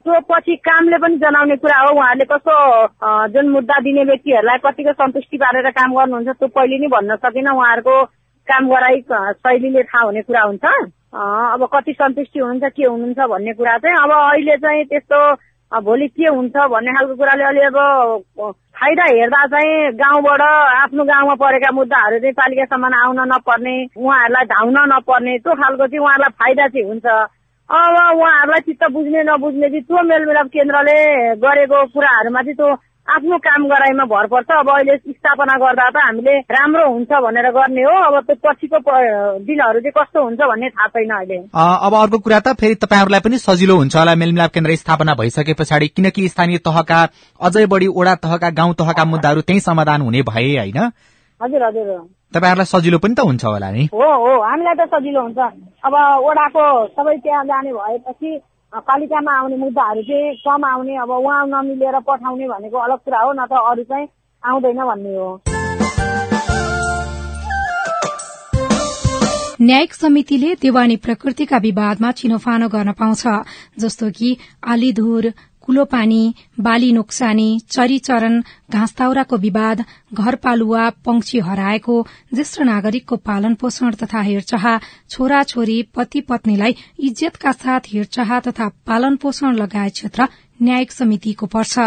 त्यो 0.06 0.20
पछि 0.32 0.56
कामले 0.64 0.98
पनि 1.04 1.16
जनाउने 1.20 1.56
कुरा 1.60 1.80
हो। 1.80 1.90
उहाँहरूले 1.92 2.26
कस्तो 2.32 2.56
जुन 3.36 3.50
मुद्दा 3.52 3.80
दिने 3.84 4.04
व्यक्तिहरूलाई 4.10 4.58
कतिको 4.66 4.92
सन्तुष्टि 4.96 5.38
पारेर 5.38 5.70
काम 5.76 5.96
गर्नुहुन्छ 5.96 6.30
त्यो 6.40 6.48
पहिले 6.56 6.78
नै 6.80 6.88
भन्न 6.96 7.16
सकिन 7.20 7.48
उहाँहरूको 7.52 7.96
काम 8.48 8.70
गराइ 8.72 9.02
शैलीले 9.44 9.84
थाहा 9.84 10.04
हुने 10.06 10.22
कुरा 10.24 10.42
हुन्छ। 10.42 10.66
अब 11.14 11.62
कति 11.74 11.94
सन्तुष्टि 12.00 12.40
हुनुहुन्छ 12.40 12.72
के 12.80 12.84
हुनुहुन्छ 12.88 13.20
भन्ने 13.28 13.54
कुरा 13.60 13.78
चाहिँ 13.84 13.98
अब 14.04 14.12
अहिले 14.12 14.56
चाहिँ 14.64 14.86
त्यस्तो 14.88 15.20
भोलि 15.72 16.08
के 16.08 16.28
हुन्छ 16.32 16.56
भन्ने 16.74 16.92
खालको 16.96 17.16
कुराले 17.20 17.44
अलि 17.44 17.62
अब 17.68 17.78
फाइदा 18.80 19.06
हेर्दा 19.10 19.42
चाहिँ 19.54 19.92
गाउँबाट 20.00 20.42
आफ्नो 20.42 21.04
गाउँमा 21.12 21.36
परेका 21.44 21.72
मुद्दाहरू 21.76 22.20
चाहिँ 22.20 22.34
पालिकासम्म 22.40 22.94
आउन 23.04 23.20
नपर्ने 23.34 23.76
उहाँहरूलाई 24.00 24.46
धाउन 24.54 24.78
नपर्ने 24.94 25.38
त्यो 25.44 25.54
खालको 25.62 25.88
चाहिँ 25.88 26.04
उहाँहरूलाई 26.06 26.38
फाइदा 26.40 26.68
चाहिँ 26.72 26.88
हुन्छ। 26.88 27.06
अब 27.70 28.18
उहाँहरूलाई 28.18 28.62
चित्त 28.66 28.84
बुझ्ने 28.92 29.24
नबुझ्ने 29.24 29.68
चाहिँ 29.70 29.82
त्यो 29.86 30.04
मेलमिलाप 30.10 30.48
केन्द्रले 30.54 31.00
गरेको 31.38 31.86
कुराहरूमा 31.94 32.42
चाहिँ 32.42 32.56
त्यो 32.56 32.70
आफ्नो 33.08 33.38
काम 33.46 33.66
गराइमा 33.70 34.06
भर 34.06 34.26
पर्छ। 34.32 34.50
अब 34.58 34.70
अहिले 34.70 34.96
स्थापना 34.98 35.54
गर्दा 35.62 35.90
त 35.90 35.98
हामीले 35.98 36.34
राम्रो 36.50 36.86
हुन्छ 36.94 37.12
भनेर 37.26 37.50
गर्ने 37.54 37.82
हो। 37.82 37.94
अब 38.10 38.16
त्यो 38.26 38.36
पछिको 38.42 38.80
दिनहरू 39.46 39.80
चाहिँ 39.86 39.94
कस्तो 39.98 40.24
हुन्छ 40.24 40.40
भन्ने 40.50 40.70
थाहा 40.70 40.88
छैन 40.88 41.10
अहिले। 41.10 41.38
अब 41.54 41.94
अर्को 42.02 42.18
कुरा 42.26 42.40
त 42.40 42.54
फेरि 42.58 42.76
तपाईँहरूलाई 42.82 43.22
पनि 43.26 43.38
सजिलो 43.38 43.76
हुन्छ 43.78 43.96
होला। 43.96 44.16
मेलमिलाप 44.18 44.52
केन्द्र 44.52 44.76
स्थापना 44.76 45.14
भइसके 45.22 45.54
पछाडि 45.54 45.88
किनकि 45.94 46.28
स्थानीय 46.30 46.58
तहका 46.66 47.02
अझै 47.42 47.66
बढी 47.66 47.88
ओडा 47.88 48.16
तहका 48.26 48.50
गाउँ 48.50 48.74
तहका 48.74 49.06
मुद्दाहरू 49.06 49.42
त्यही 49.42 49.60
समाधान 49.62 50.02
हुने 50.02 50.22
भए 50.26 50.58
होइन? 50.58 50.80
हजुर 51.42 51.64
हजुर। 51.64 51.98
तपाईँहरूलाई 52.34 52.66
सजिलो 52.66 52.98
पनि 52.98 53.14
त 53.14 53.26
हुन्छ 53.26 53.46
होला 53.46 53.70
नि? 53.72 53.90
हो 53.94 54.06
हो। 54.24 54.42
हामीलाई 54.42 54.74
त 54.74 54.90
सजिलो 54.90 55.22
हुन्छ। 55.22 55.69
अब 55.84 55.94
ओडाको 56.28 56.64
सबै 56.88 57.16
त्यहाँ 57.24 57.44
जाने 57.46 57.72
भएपछि 57.74 58.32
पालिकामा 58.88 59.34
आउने 59.40 59.58
मुद्दाहरू 59.58 60.02
चाहिँ 60.04 60.36
कम 60.44 60.66
आउने 60.66 60.96
अब 61.04 61.12
उहाँ 61.12 61.46
नमिलेर 61.48 62.00
पठाउने 62.08 62.48
भनेको 62.48 62.78
अलग 62.78 63.00
कुरा 63.06 63.20
हो 63.20 63.32
न 63.34 63.46
त 63.48 63.54
अरू 63.64 63.84
चाहिँ 63.84 64.08
आउँदैन 64.44 64.82
भन्ने 64.90 65.16
हो। 65.16 65.30
न्यायिक 69.62 69.94
समितिले 69.94 70.54
देवानी 70.62 70.96
प्रकृतिका 71.06 71.58
विवादमा 71.64 72.12
छिनोफानो 72.20 72.68
गर्न 72.70 72.92
पाउँछ 73.00 73.24
जस्तो 73.80 74.10
कि 74.12 74.38
आलीधुर 74.68 75.24
कुलो 75.62 75.84
पानी 75.86 76.22
बाली 76.60 76.92
नोक्सानी 76.92 77.48
चरीचरण 77.70 78.42
घाँसताउराको 78.72 79.38
विवाद 79.38 79.84
घरपालुवा 80.14 80.90
पंक्षी 81.06 81.40
हराएको 81.40 81.96
ज्येष्ठ 82.34 82.62
नागरिकको 82.62 83.16
पालन 83.16 83.54
पोषण 83.54 83.94
तथा 83.94 84.22
हेरचाह 84.22 84.66
छोरा 85.10 85.44
छोरी 85.44 85.82
पति 85.96 86.22
पत्नीलाई 86.22 86.76
इज्जतका 87.00 87.52
साथ 87.52 87.92
हेरचाह 87.94 88.40
तथा 88.40 88.70
पालन 88.88 89.16
पोषण 89.16 89.56
लगायत 89.56 89.94
क्षेत्र 89.94 90.28
न्यायिक 90.62 90.92
समितिको 90.92 91.46
पर्छ। 91.46 91.80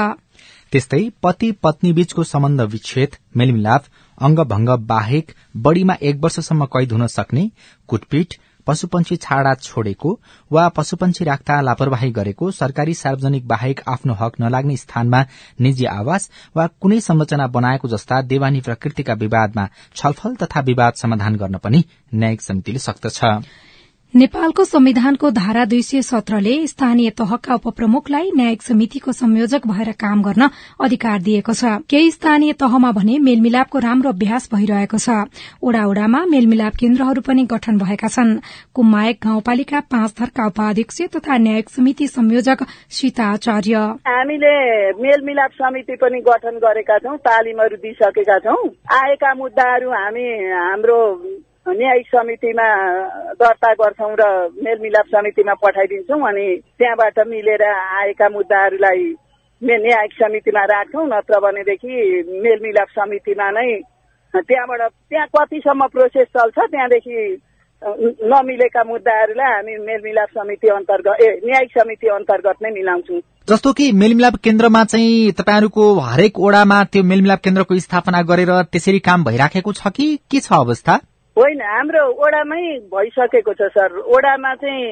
त्यस्तै 0.73 1.03
पति 1.23 1.51
पत्नी 1.63 1.93
बीचको 1.93 2.25
सम्बन्ध 2.25 2.61
विच्छेद 2.61 3.17
मेलमिलाप 3.37 3.85
अंगभंग 4.19 4.69
बाहेक 4.87 5.33
बढ़ीमा 5.57 5.97
एक 6.03 6.21
वर्षसम्म 6.21 6.65
कैद 6.77 6.93
हुन 6.93 7.07
सक्ने 7.07 7.51
कुटपिट 7.89 8.35
पशुपन्छी 8.67 9.17
छाडा 9.17 9.55
छोडेको 9.63 10.19
वा 10.51 10.69
पशुपन्छी 10.69 11.25
राख्दा 11.25 11.61
लापरवाही 11.61 12.11
गरेको 12.11 12.51
सरकारी 12.51 12.95
सार्वजनिक 12.95 13.47
बाहेक 13.47 13.81
आफ्नो 13.87 14.15
हक 14.15 14.41
नलाग्ने 14.41 14.77
स्थानमा 14.77 15.25
निजी 15.61 15.85
आवास 15.93 16.31
वा 16.57 16.67
कुनै 16.81 17.01
संरचना 17.01 17.47
बनाएको 17.49 17.89
जस्ता 17.89 18.21
देवानी 18.29 18.61
प्रकृतिका 18.61 19.15
विवादमा 19.17 19.69
छलफल 19.97 20.35
तथा 20.37 20.61
विवाद 20.63 20.95
समाधान 20.97 21.37
गर्न 21.37 21.59
पनि 21.59 21.85
न्यायिक 22.15 22.43
समितिले 22.43 22.79
सक्दछ 22.81 23.21
नेपालको 24.15 24.65
संविधानको 24.65 25.31
धारा 25.31 25.65
दुई 25.65 25.83
सय 25.83 26.03
सत्रले 26.03 26.55
स्थानीय 26.67 27.11
तहका 27.11 27.55
उपप्रमुखलाई 27.55 28.31
न्यायिक 28.37 28.63
समितिको 28.63 29.13
संयोजक 29.13 29.67
भएर 29.67 29.91
काम 29.93 30.23
गर्न 30.23 30.49
अधिकार 30.81 31.21
दिएको 31.21 31.53
छ। 31.53 31.71
केही 31.89 32.11
स्थानीय 32.11 32.53
तहमा 32.61 32.91
भने 32.93 33.19
मेलमिलापको 33.19 33.79
राम्रो 33.79 34.11
अभ्यास 34.11 34.49
भइरहेको 34.53 34.99
छ। 34.99 35.17
ओडा 35.65 35.85
ओडामा 35.89 36.21
मेलमिलाप 36.29 36.77
केन्द्रहरू 36.77 37.21
पनि 37.23 37.45
गठन 37.53 37.79
भएका 37.79 38.09
छन्। 38.09 38.37
कुम्मायक 38.75 39.19
गाउँपालिका 39.25 39.81
पाँच 39.89 40.15
थरका 40.21 40.47
उपाध्यक्ष 40.47 41.01
तथा 41.17 41.39
न्यायिक 41.39 41.71
समिति 41.71 42.07
संयोजक 42.09 42.65
सीता 42.93 43.31
आचार्य। 43.33 43.77
हामीले 44.09 44.53
मेलमिलाप 45.01 45.57
समिति 45.57 45.97
पनि 45.97 46.21
गठन 46.29 46.61
गरेका 46.61 46.99
छौं 46.99 47.17
तालिमहरू 47.17 47.77
दिइसकेका 47.79 48.39
छौं। 48.45 48.61
आएका 48.99 49.33
मुद्दाहरू 49.35 49.91
हामी 49.93 50.27
हाम्रो 50.53 51.01
न्यायिक 51.67 52.07
समितिमा 52.07 52.69
दर्ता 53.39 53.73
गर्छौँ 53.73 54.15
र 54.21 54.25
मेलमिलाप 54.63 55.07
समितिमा 55.07 55.55
पठाइदिन्छौँ 55.63 56.21
अनि 56.29 56.47
त्यहाँबाट 56.79 57.19
मिलेर 57.29 57.63
आएका 57.71 58.29
मुद्दाहरूलाई 58.29 59.05
न्यायिक 59.63 60.13
समितिमा 60.13 60.65
राख्छौँ 60.65 61.07
नत्र 61.07 61.39
भनेदेखि 61.39 61.95
मेलमिलाप 62.43 62.89
समितिमा 62.99 63.51
नै 63.51 63.71
त्यहाँबाट 64.35 64.83
त्यहाँ 65.11 65.27
कतिसम्म 65.37 65.87
प्रोसेस 65.87 66.27
चल्छ 66.37 66.59
त्यहाँदेखि 66.59 67.19
नमिलेका 68.33 68.83
मुद्दाहरूलाई 68.85 69.53
हामी 69.53 69.77
मेलमिलाप 69.87 70.29
समिति 70.35 70.69
अन्तर्गत 70.69 71.23
ए 71.23 71.31
न्यायिक 71.47 71.71
समिति 71.79 72.09
अन्तर्गत 72.09 72.63
नै 72.63 72.71
मिलाउँछौँ। 72.71 73.21
जस्तो 73.49 73.73
कि 73.73 73.91
मेलमिलाप 73.93 74.35
केन्द्रमा 74.45 74.85
चाहिँ 74.85 75.33
तपाईँहरूको 75.39 75.85
हरेक 76.01 76.39
ओडामा 76.41 76.83
त्यो 76.85 77.03
मेलमिलाप 77.03 77.41
केन्द्रको 77.45 77.79
स्थापना 77.87 78.23
गरेर 78.23 78.53
त्यसरी 78.73 78.99
काम 78.99 79.25
भइराखेको 79.25 79.73
छ 79.73 79.95
कि 79.97 80.07
के 80.31 80.41
छ 80.41 80.53
अवस्था? 80.59 80.99
होइन 81.37 81.61
हाम्रो 81.65 82.03
ओडामै 82.25 82.63
भइसकेको 82.93 83.53
छ 83.59 83.69
सर। 83.75 83.93
ओडामा 84.17 84.55
चाहिँ 84.63 84.89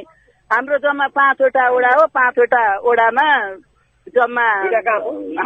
हाम्रो 0.50 0.76
जम्मा 0.84 1.06
पाँचवटा 1.16 1.64
ओडा 1.76 1.90
हो 1.96 2.06
पाँचवटा 2.16 2.62
ओडामा 2.90 3.26
जम्मा 4.16 4.46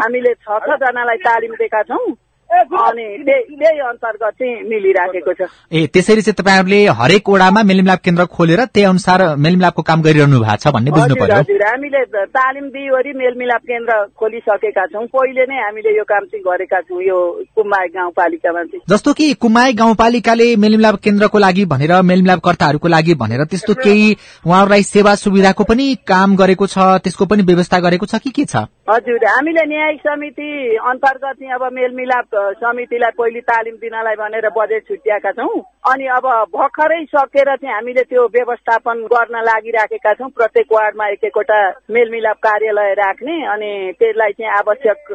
हामीले 0.02 0.32
छ 0.34 0.58
छजनालाई 0.66 1.18
तालिम 1.26 1.54
दिएका 1.54 1.82
छौँ। 1.90 2.06
अनि 2.54 3.06
त्यही 3.24 3.78
अन्तर्गत 3.80 4.32
चाहिँ 4.38 4.54
मिलिराखेको 4.68 5.32
छ। 5.32 5.48
ए 5.72 5.86
त्यसरी 5.94 6.22
चाहिँ 6.22 6.38
तपाईँहरूले 6.38 6.80
हरेक 7.00 7.28
ओडामा 7.28 7.62
मेलमिलाप 7.62 8.00
केन्द्र 8.04 8.24
खोलेर 8.30 8.64
त्यही 8.64 8.86
अनुसार 8.86 9.20
मेलमिलापको 9.36 9.82
काम 9.82 10.02
गरिरहनु 10.02 10.40
भएको 10.40 10.56
छ 10.62 10.72
भन्ने 10.74 10.90
बुझ्नु 10.90 11.14
पर्यो। 11.14 11.38
हजुर 11.38 11.62
हामीले 11.64 12.04
तालिम 12.34 12.66
दिइवरी 12.74 13.12
मेलमिलाप 13.14 13.62
केन्द्र 13.70 13.94
खोलिसकेका 14.18 14.86
छौँ। 14.86 15.06
पहिले 15.14 15.44
नै 15.50 15.56
हामीले 15.62 15.96
यो 15.96 16.04
काम 16.04 16.24
चाहिँ 16.24 16.42
गरेका 16.44 16.80
छौँ 16.80 17.02
यो 17.02 17.18
कुम्माई 17.56 17.88
गाउँपालिकामा 17.94 18.62
चाहिँ 18.64 18.82
जस्तो 18.90 19.12
कि 19.12 19.32
कुम्माई 19.42 19.72
गाउँपालिकाले 19.74 20.46
मेलमिलाप 20.56 20.96
केन्द्रको 21.04 21.38
लागि 21.38 21.64
भनेर 21.66 21.92
मेलमिलापकर्ताहरूको 22.02 22.88
लागि 22.88 23.14
भनेर 23.14 23.44
त्यस्तो 23.50 23.74
केही 23.82 24.16
उहाँहरूलाई 24.46 24.82
सेवा 24.84 25.14
सुविधाको 25.16 25.64
पनि 25.64 25.86
काम 26.06 26.36
गरेको 26.36 26.66
छ 26.66 26.78
त्यसको 27.04 27.24
पनि 27.26 27.42
व्यवस्था 27.44 27.80
गरेको 27.80 28.06
छ 28.06 28.22
कि 28.24 28.30
के 28.30 28.44
छ? 28.44 28.64
हजुर 28.90 29.24
हामीले 29.26 29.64
न्यायिक 29.66 30.00
समिति 30.00 30.48
अन्तर्गत 30.84 31.42
अब 31.54 31.62
मेलमिलाप 31.72 32.36
समितिलाई 32.52 33.10
पहिले 33.18 33.40
तालिम 33.50 33.74
दिनलाई 33.82 34.16
भनेर 34.20 34.48
बजेट 34.56 34.82
छुट्याएका 34.88 35.30
छौँ। 35.32 35.60
अनि 35.92 36.06
अब 36.16 36.26
भर्खरै 36.54 37.02
सकेर 37.04 37.54
चाहिँ 37.56 37.74
हामीले 37.74 38.02
त्यो 38.10 38.24
व्यवस्थापन 38.36 39.02
गर्न 39.12 39.36
लागिराखेका 39.48 40.12
छौँ। 40.14 40.28
प्रत्येक 40.36 40.72
वार्डमा 40.72 41.08
एक 41.08 41.24
एकवटा 41.24 41.58
मेलमिलाप 41.90 42.38
कार्यालय 42.46 42.92
राख्ने 43.00 43.36
अनि 43.54 43.70
त्यसलाई 43.98 44.32
चाहिँ 44.32 44.52
आवश्यक 44.58 45.12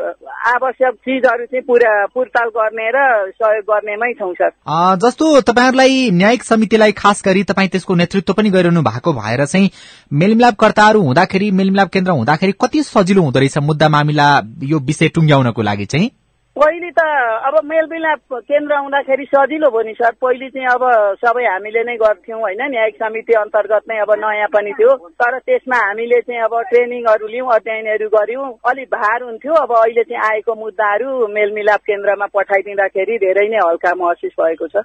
आवश्यक 0.53 0.93
चिजहरू 1.05 1.45
चाहिँ 1.45 1.63
पुरा 1.67 1.93
पुरताल 2.13 2.49
गर्ने 2.57 2.89
र 2.95 2.99
सहयोग 3.31 3.65
गर्नेमै 3.71 4.11
छौँ 4.19 4.33
सर। 4.33 4.51
जस्तो 5.03 5.25
तपाईँहरूलाई 5.49 6.09
न्यायिक 6.13 6.43
समितिलाई 6.43 6.91
खास 6.97 7.23
गरी 7.25 7.43
तपाईँ 7.49 7.69
त्यसको 7.69 7.95
नेतृत्व 7.95 8.33
पनि 8.33 8.49
गरिरहनु 8.49 8.81
भएको 8.81 9.13
भएर 9.13 9.45
चाहिँ 9.45 9.69
मेलमिलापकर्ताहरू 10.21 11.01
हुँदाखेरि 11.01 11.51
मेलमिलाप 11.51 11.89
केन्द्र 11.89 12.11
हुँदाखेरि 12.11 12.53
कति 12.61 12.83
सजिलो 12.83 13.21
हुँदो 13.21 13.39
रहेछ 13.39 13.57
मुद्दा 13.69 13.89
मामिला 13.89 14.29
यो 14.63 14.79
विषय 14.79 15.07
टुङ्ग्याउनको 15.15 15.61
लागि 15.61 15.85
चाहिँ? 15.85 16.09
पहिले 16.59 16.89
त 16.91 16.99
अब 17.47 17.55
मेलमिलाप 17.63 18.33
केन्द्र 18.43 18.73
आउँदाखेरि 18.75 19.25
सजिलो 19.25 19.69
भयो 19.71 19.83
नि 19.87 19.93
सर। 19.95 20.11
पहिले 20.19 20.49
चाहिँ 20.49 20.67
अब 20.67 20.83
सबै 21.23 21.45
हामीले 21.45 21.83
नै 21.87 21.95
गर्थ्यौँ 21.95 22.39
होइन 22.39 22.61
न्यायिक 22.75 22.95
समिति 22.99 23.33
अन्तर्गत 23.43 23.87
नै 23.89 23.99
अब 24.03 24.11
नयाँ 24.19 24.51
पनि 24.51 24.71
थियो। 24.75 24.91
तर 25.15 25.37
त्यसमा 25.39 25.79
हामीले 25.87 26.19
चाहिँ 26.21 26.41
अब 26.43 26.59
ट्रेनिङहरू 26.69 27.27
लियौँ 27.27 27.49
अध्ययनहरू 27.55 28.07
गऱ्यौँ। 28.11 28.51
अलिक 28.67 28.87
भार 28.91 29.23
हुन्थ्यो। 29.23 29.53
अब 29.63 29.71
अहिले 29.71 30.03
चाहिँ 30.03 30.21
आएको 30.31 30.55
मुद्दाहरू 30.55 31.27
मेलमिलाप 31.31 31.81
केन्द्रमा 31.87 32.27
पठाइदिँदाखेरि 32.35 33.17
धेरै 33.23 33.47
नै 33.47 33.63
हल्का 33.63 33.95
महसुस 33.95 34.35
भएको 34.35 34.67
छ। 34.67 34.83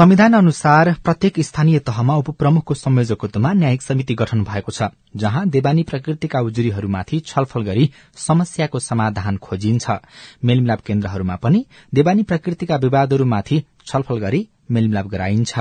संविधान 0.00 0.32
अनुसार 0.32 0.92
प्रत्येक 1.04 1.38
स्थानीय 1.40 1.78
तहमा 1.78 2.14
उपप्रमुखको 2.16 2.74
संयोजकत्वमा 2.74 3.52
न्यायिक 3.52 3.82
समिति 3.82 4.14
गठन 4.14 4.44
भएको 4.44 4.72
छ 4.72 4.88
जहाँ 5.16 5.44
देवानी 5.48 5.82
प्रकृतिका 5.82 6.40
उजुरीहरूमाथि 6.40 7.18
छलफल 7.20 7.62
गरी 7.62 7.90
समस्याको 8.16 8.78
समाधान 8.78 9.36
खोजिन्छ। 9.36 9.98
मेलमिलाप 10.44 10.80
केन्द्रहरूमा 10.80 11.36
पनि 11.36 11.64
देवानी 11.94 12.22
प्रकृतिका 12.22 12.76
विवादहरूमाथि 12.76 13.62
छलफल 13.86 14.18
गरी 14.18 14.40
मेलमिलाप 14.70 15.06
गराइन्छ। 15.06 15.58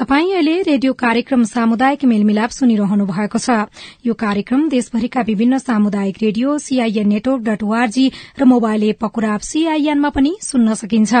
तपाई 0.00 0.30
अहिले 0.32 0.52
रेडियो 0.62 0.92
कार्यक्रम 0.92 1.42
सामुदायिक 1.44 2.04
मेलमिलाप 2.08 2.50
सुनिरहनु 2.50 3.04
भएको 3.06 3.38
छ। 3.38 3.68
यो 4.00 4.14
कार्यक्रम 4.16 4.62
देशभरिका 4.72 5.20
विभिन्न 5.28 5.58
सामुदायिक 5.60 6.16
radio 6.22 6.56
CIN 6.58 7.08
network 7.08 7.44
dot 7.44 7.62
ORG 7.62 8.06
र 8.40 8.44
मोबाइल 8.48 8.88
एप 8.88 8.98
पकुराब 9.04 9.40
सीआईएनमा 9.44 10.08
पनि 10.16 10.32
सुन्न 10.40 10.80
सकिन्छ। 10.80 11.12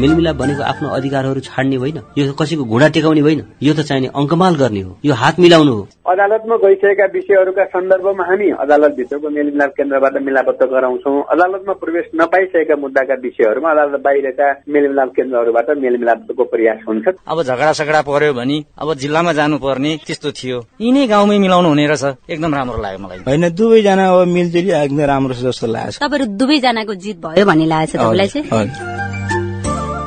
मेलमिलाप 0.00 0.36
भनेको 0.36 0.62
आफ्नो 0.64 0.88
अधिकारहरू 0.88 1.40
छाड्ने 1.46 1.76
होइन। 1.76 1.96
यो 2.18 2.32
कसैको 2.32 2.64
घुँडा 2.64 2.88
टेकाउने 2.88 3.20
होइन। 3.20 3.40
यो 3.62 3.72
त 3.74 3.86
चाहिने 3.86 4.08
अङ्कमाल 4.16 4.54
गर्ने 4.56 4.80
हो। 4.80 4.96
यो 5.04 5.14
हात 5.14 5.38
मिलाउनु 5.38 5.72
हो। 5.72 5.82
अदालतमा 6.10 6.56
गइसकेका 6.56 7.06
विषयहरूका 7.14 7.64
सन्दर्भमा 7.70 8.24
हामी 8.24 8.48
अदालतभित्रको 8.64 9.28
मेलमिलाप 9.30 9.70
केन्द्रबाट 9.76 10.14
मिलापत्त 10.26 10.62
गराउँछौँ। 10.72 11.16
अदालतमा 11.34 11.72
प्रवेश 11.84 12.06
नपाइसकेका 12.16 12.76
मुद्दाका 12.80 13.14
विषयहरूमा 13.22 13.70
अदालत 13.70 14.00
बाहिरका 14.00 14.48
मेलमिलाप 14.68 15.10
केन्द्रहरूबाट 15.16 15.68
मेलमिलापको 15.84 16.44
प्रयास 16.54 16.80
हुन्छ। 16.88 17.06
अब 17.28 17.42
झगडा 17.60 17.72
सगडा 17.76 18.00
पर्यो 18.08 18.32
भने 18.32 18.56
अब 18.80 18.88
जिल्लामा 18.96 19.32
जानुपर्ने 19.36 19.92
त्यस्तो 20.06 20.30
थियो। 20.32 20.58
यिनै 20.80 21.06
गाउँमै 21.12 21.36
मिलाउनु 21.44 21.68
हुने 21.68 21.86
रहेछ। 21.92 22.32
एकदम 22.32 22.54
राम्रो 22.56 22.80
लाग्यो 22.80 22.98
मलाई। 23.04 23.18
होइन 23.28 23.48
दुवैजना 23.52 24.04
अब 24.08 24.28
मिलजुली 24.32 24.70
एकदम 24.80 25.00
राम्रो 25.04 25.34
छ 25.36 25.44
जस्तो 25.44 25.66
लाग्छ। 25.68 26.00
तपाईँहरू 26.00 26.26
दुवैजनाको 26.40 26.94
जित 27.04 27.16
भयो 27.20 27.44
भन्ने 27.44 27.66
लागेको 27.68 27.92
छ 27.92 28.00
तपाईँलाई 28.00 28.28
चाहिँ? 28.32 28.48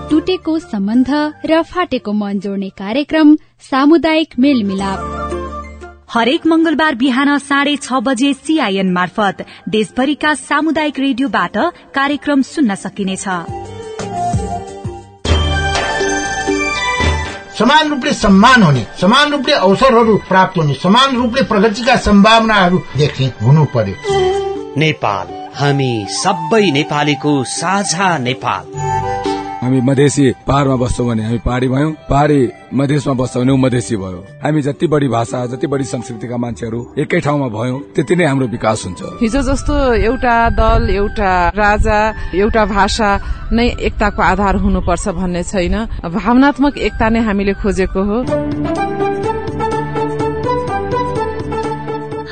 टुटेको 0.09 0.53
सम्बन्ध 0.65 1.09
र 1.45 1.61
फाटेको 1.61 2.11
मन 2.11 2.39
जोड्ने 2.41 2.69
कार्यक्रम 2.73 3.37
सामुदायिक 3.69 4.29
मेलमिलाप। 4.39 4.99
हरेक 6.09 6.41
मंगलबार 6.47 6.93
बिहान 6.95 7.37
साढे 7.37 7.75
छ 7.77 8.01
बजे 8.01 8.33
सीआईएन 8.33 8.89
मार्फत 8.91 9.45
देशभरिका 9.69 10.33
सामुदायिक 10.41 10.99
रेडियोबाट 10.99 11.55
कार्यक्रम 11.93 12.41
सुन्न 12.41 12.75
सकिनेछ। 12.75 13.25
समान 17.63 17.89
रूपले 17.89 18.13
सम्मान 18.13 18.63
हुने 18.63 18.85
समान 19.01 19.31
रूपले 19.31 19.53
अवसरहरू 19.53 20.15
प्राप्त 20.29 20.57
हुने 20.57 20.73
समान 20.73 21.15
रूपले 21.15 21.43
प्रगतिका 21.43 21.95
सम्भावनाहरू 21.95 22.81
देख्ने 22.97 23.31
हुनु 23.41 23.65
पर्यो 23.75 24.19
नेपाल 24.77 25.27
हामी 25.59 25.91
सबै 26.09 26.71
नेपालीको 26.71 27.43
साझा 27.43 28.17
नेपाल। 28.17 28.92
हामी 29.63 29.79
मधेसी 29.81 30.25
पहाड़मा 30.47 30.75
बस्छौँ 30.75 31.07
भने 31.07 31.23
हामी 31.23 31.37
पहाड़ी 31.39 31.67
भयौँ। 31.67 31.91
पहाड़ी 32.09 32.39
मधेसमा 32.73 33.13
बस्छौँ 33.15 33.43
भने 33.43 33.53
मधेसी 33.57 33.95
भयो। 33.95 34.19
हामी 34.43 34.61
जति 34.61 34.87
बढी 34.87 35.07
भाषा 35.07 35.45
जति 35.45 35.67
बढी 35.67 35.83
संस्कृतिका 35.87 36.37
मान्छेहरू 36.37 36.79
एकै 36.99 37.19
ठाउँमा 37.23 37.47
भयौँ 37.47 37.79
त्यति 37.95 38.15
नै 38.15 38.25
हाम्रो 38.25 38.47
विकास 38.47 38.85
हुन्छ। 38.85 39.01
हिजो 39.21 39.41
जस्तो 39.41 39.73
एउटा 40.03 40.35
दल 40.59 40.89
एउटा 40.91 41.31
राजा 41.55 41.99
एउटा 42.35 42.65
भाषा 42.65 43.09
नै 43.51 43.67
एकताको 43.87 44.21
आधार 44.21 44.55
हुनुपर्छ 44.59 45.07
भन्ने 45.15 45.43
छैन। 45.43 45.75
भावनात्मक 46.11 46.77
एकता 46.77 47.09
नै 47.09 47.19
हामीले 47.23 47.53
खोजेको 47.63 48.03
हो। 48.03 48.17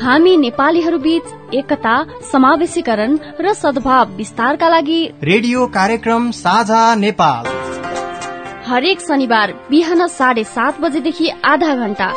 हामी 0.02 0.36
नेपालीहरू 0.36 0.98
बीच 0.98 1.54
एकता 1.54 1.94
समावेशीकरण 2.30 3.12
र 3.40 3.52
सद्भाव 3.54 4.14
विस्तारका 4.16 4.68
लागि 4.68 5.00
रेडियो 5.22 5.66
कार्यक्रम 5.74 6.30
साझा 6.30 6.82
नेपाल। 6.94 7.44
हरेक 8.66 9.00
शनिबार 9.00 9.52
बिहान 9.70 10.06
साढे 10.08 10.44
सात 10.46 10.80
बजेदेखि 10.80 11.28
आधा 11.44 11.74
घण्टा 11.76 12.08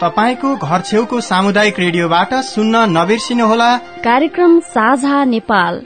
तपाईँको 0.00 0.54
घर 0.56 0.80
छेउको 0.80 1.20
सामुदायिक 1.20 1.80
रेडियोबाट 1.80 2.32
सुन्न 2.44 2.84
नबिर्सिनुहोला। 2.90 3.70
कार्यक्रम 4.04 4.58
साझा 4.68 5.24
नेपाल। 5.24 5.82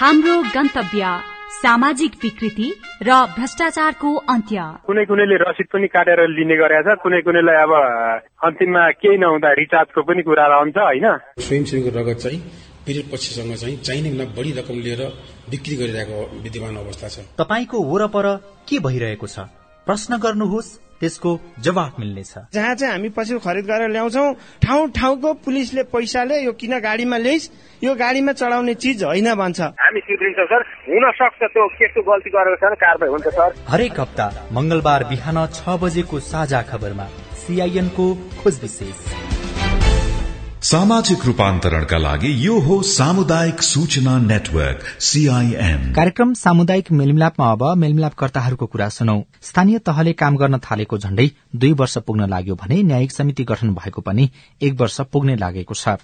हाम्रो 0.00 0.36
गन्तव्य 0.54 1.12
सामाजिक 1.64 2.12
विकृति 2.22 2.66
र 3.02 3.10
भ्रष्टाचारको 3.36 4.10
अन्त्य। 4.28 4.84
कुनै 4.84 5.04
कुनैले 5.08 5.36
रसिद 5.40 5.66
पनि 5.72 5.88
काटेर 5.88 6.20
लिने 6.28 6.56
गरेछ 6.60 6.88
कुनै 7.00 7.20
कुनैलाई 7.24 7.56
अब 7.64 7.72
अन्तिममा 8.44 8.82
केही 9.00 9.16
नहुँदा 9.16 9.50
रिचार्जको 9.64 10.00
पनि 10.04 10.22
कुरा 10.28 10.44
रहन्छ 10.44 10.76
होइन? 10.76 11.06
स्वयंसेवीको 11.40 11.90
रगत 11.96 12.18
चाहिँ 12.20 12.38
पीडित 12.84 13.06
पक्षसँग 13.08 13.54
चाहिँ 13.56 13.76
चाहिने 13.80 14.08
भन्दा 14.12 14.24
बढी 14.36 14.52
रकम 14.60 14.76
लिएर 14.84 15.02
बिक्री 15.48 15.74
गरिरहेको 15.80 16.18
विद्यमान 16.44 16.76
अवस्था 16.84 17.08
छ। 17.08 17.16
तपाईँको 17.40 17.76
वरपर 17.80 18.26
के 18.68 18.76
भइरहेको 18.84 19.26
छ? 19.26 19.48
प्रश्न 19.88 20.20
गर्नुहोस्। 20.20 20.83
त्यसको 21.00 21.30
जवाफ 21.60 22.00
मिल्नेछ। 22.00 22.32
जहाँ 22.54 22.74
चाहिँ 22.74 22.92
हामी 22.92 23.08
पशु 23.16 23.38
खरिद 23.38 23.64
गरेर 23.66 23.90
ल्याउँछौ 23.90 24.24
ठाउँ 24.62 24.88
ठाउँको 24.90 25.32
पुलिसले 25.44 25.82
पैसाले 25.92 26.40
यो 26.44 26.52
किन 26.52 26.78
गाडीमा 26.80 27.16
ल्याइस? 27.18 27.50
यो 27.84 27.94
गाडीमा 27.94 28.32
चढाउने 28.32 28.74
चिज 28.74 29.04
होइन 29.04 29.34
भन्छ। 29.34 29.60
हामी 29.60 30.00
सर। 30.00 30.62
हुन 30.88 31.10
सक्छ 31.12 31.42
त्यो 31.44 31.66
केको 31.78 32.00
गल्ती 32.02 32.30
गरेको 32.30 32.56
छ 32.62 32.78
कारवाही 32.80 33.12
हुन्छ 33.12 33.26
सर। 33.28 33.50
हरेक 33.68 34.00
हप्ता 34.00 34.26
मंगलबार 34.52 35.04
बिहान 35.04 35.46
छ 35.54 35.76
बजेको 35.82 36.20
साझा 36.22 36.62
खबरमा 36.70 37.06
सीआईएनको 37.44 38.06
खोज 38.40 38.60
विशेष 38.62 39.13
सामाजिक 40.64 41.24
रूपान्तरणका 41.26 41.96
लागि 41.98 42.28
यो 42.44 42.58
हो 42.58 42.76
सामुदायिक 42.82 43.62
सूचना 43.62 44.16
नेटवर्क 44.18 44.84
सीआईएन 45.00 45.92
कार्यक्रम 45.92 46.32
सामुदायिक 46.34 46.90
मेलमिलापमा 46.92 47.50
अब 47.52 47.64
मेलमिलापकर्ताहरूको 47.78 48.66
कुरा 48.66 48.88
सुनौ। 48.88 49.18
स्थानीय 49.42 49.78
तहले 49.78 50.12
काम 50.12 50.36
गर्न 50.36 50.58
थालेको 50.64 50.98
झण्डै 50.98 51.28
दुई 51.56 51.72
वर्ष 51.72 51.98
पुग्न 51.98 52.28
लाग्यो 52.30 52.54
भने 52.54 52.82
न्यायिक 52.82 53.12
समिति 53.12 53.44
गठन 53.44 53.74
भएको 53.74 54.00
पनि 54.00 54.28
एक 54.60 54.80
वर्ष 54.80 55.00
पुग्ने 55.12 55.36
लागेको 55.36 55.74
छ। 55.74 56.00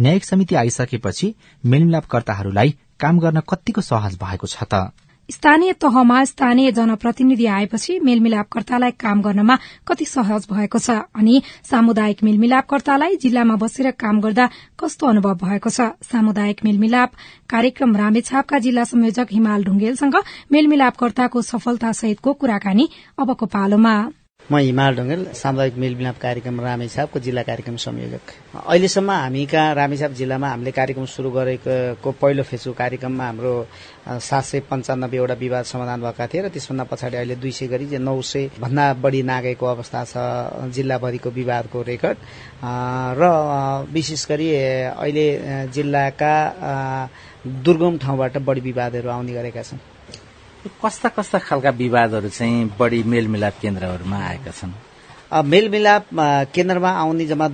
न्यायिक 0.00 0.24
समिति 0.24 0.54
आइसकेपछि 0.54 1.34
मेलमिलापकर्ताहरूलाई 1.64 2.74
काम 3.00 3.18
गर्न 3.18 3.40
कतिको 3.48 3.80
सहज 3.80 4.18
भएको 4.20 4.46
छ 4.46 4.64
त? 4.64 4.92
स्थानीय 5.30 5.72
तहमा 5.72 6.24
स्थानीय 6.24 6.70
जनप्रतिनिधि 6.72 7.46
आएपछि 7.46 7.98
मेलमिलापकर्तालाई 8.04 8.90
काम 8.90 9.22
गर्नमा 9.22 9.56
कति 9.88 10.04
सहज 10.04 10.46
भएको 10.52 10.78
छ 10.78 10.90
अनि 11.14 11.42
सामुदायिक 11.70 12.22
मेलमिलापकर्तालाई 12.24 13.16
जिल्लामा 13.16 13.56
बसेर 13.56 13.90
काम 13.96 14.20
गर्दा 14.20 14.48
कस्तो 14.80 15.06
अनुभव 15.06 15.34
भएको 15.44 15.70
छ? 15.70 15.80
सामुदायिक 16.02 16.64
मेलमिलाप 16.64 17.12
कार्यक्रम 17.48 17.96
रामेछापका 17.96 18.58
जिल्ला 18.58 18.84
संयोजक 18.84 19.28
हिमाल 19.32 19.64
ढुंगेलसँग 19.64 20.16
मेलमिलापकर्ताको 20.52 21.42
सफलता 21.42 21.92
सहितको 21.92 22.32
कुराकानी 22.32 22.88
अबको 23.18 23.46
पालोमा। 23.46 23.94
म 24.50 24.58
हिमाल 24.58 24.96
ढुङ्गेल 24.96 25.22
सामुदायिक 25.38 25.76
मेलमिलाप 25.78 26.16
कार्यक्रम 26.18 26.60
रामेछापको 26.60 27.18
जिल्ला 27.24 27.42
कार्यक्रम 27.42 27.76
संयोजक। 27.78 28.24
अहिलेसम्म 28.58 29.10
हामी 29.10 29.44
कहाँ 29.46 29.74
रामेछाप 29.74 30.12
जिल्लामा 30.18 30.48
हामीले 30.48 30.70
कार्यक्रम 30.74 31.06
सुरु 31.06 31.30
गरेको 31.30 32.10
पहिलो 32.10 32.42
फेजको 32.42 32.72
कार्यक्रममा 32.74 33.24
हाम्रो 33.24 33.54
सात 34.18 34.44
सय 34.44 34.60
पन्चानब्बेवटा 34.70 35.34
विवाद 35.38 35.64
समाधान 35.64 36.00
भएका 36.02 36.26
थिए 36.26 36.42
र 36.42 36.48
त्यसभन्दा 36.50 36.84
पछाडि 36.90 37.16
अहिले 37.16 37.36
दुई 37.38 37.52
सय 37.54 37.66
गरी 37.70 37.98
नौ 38.02 38.20
सय 38.20 38.50
भन्दा 38.58 38.84
बढी 38.98 39.22
नागेको 39.22 39.66
अवस्था 39.66 40.04
छ 40.10 40.14
जिल्लाभरिको 40.74 41.30
विवादको 41.30 41.82
रेकर्ड। 41.82 42.16
र 43.22 43.22
विशेष 43.94 44.26
गरी 44.28 44.48
अहिले 44.90 45.26
जिल्लाका 45.70 46.34
दुर्गम 47.46 47.98
ठाउँबाट 48.02 48.38
बढी 48.42 48.60
विवादहरू 48.60 49.08
आउने 49.08 49.32
गरेका 49.32 49.62
छन्। 49.62 49.91
कस्ता 50.62 51.08
कस्ता 51.18 51.38
खालका 51.42 51.70
विवादहरू 51.74 52.28
चाहिँ 52.38 52.70
बढी 52.78 53.02
मेलमिलाप 53.02 53.54
केन्द्रहरूमा 53.62 54.18
आएका 54.30 54.50
छन्? 54.54 54.72
मेलमिलाप 55.32 56.04
केन्द्रमा 56.54 56.90
आउने 57.02 57.24
जम्मा 57.26 57.46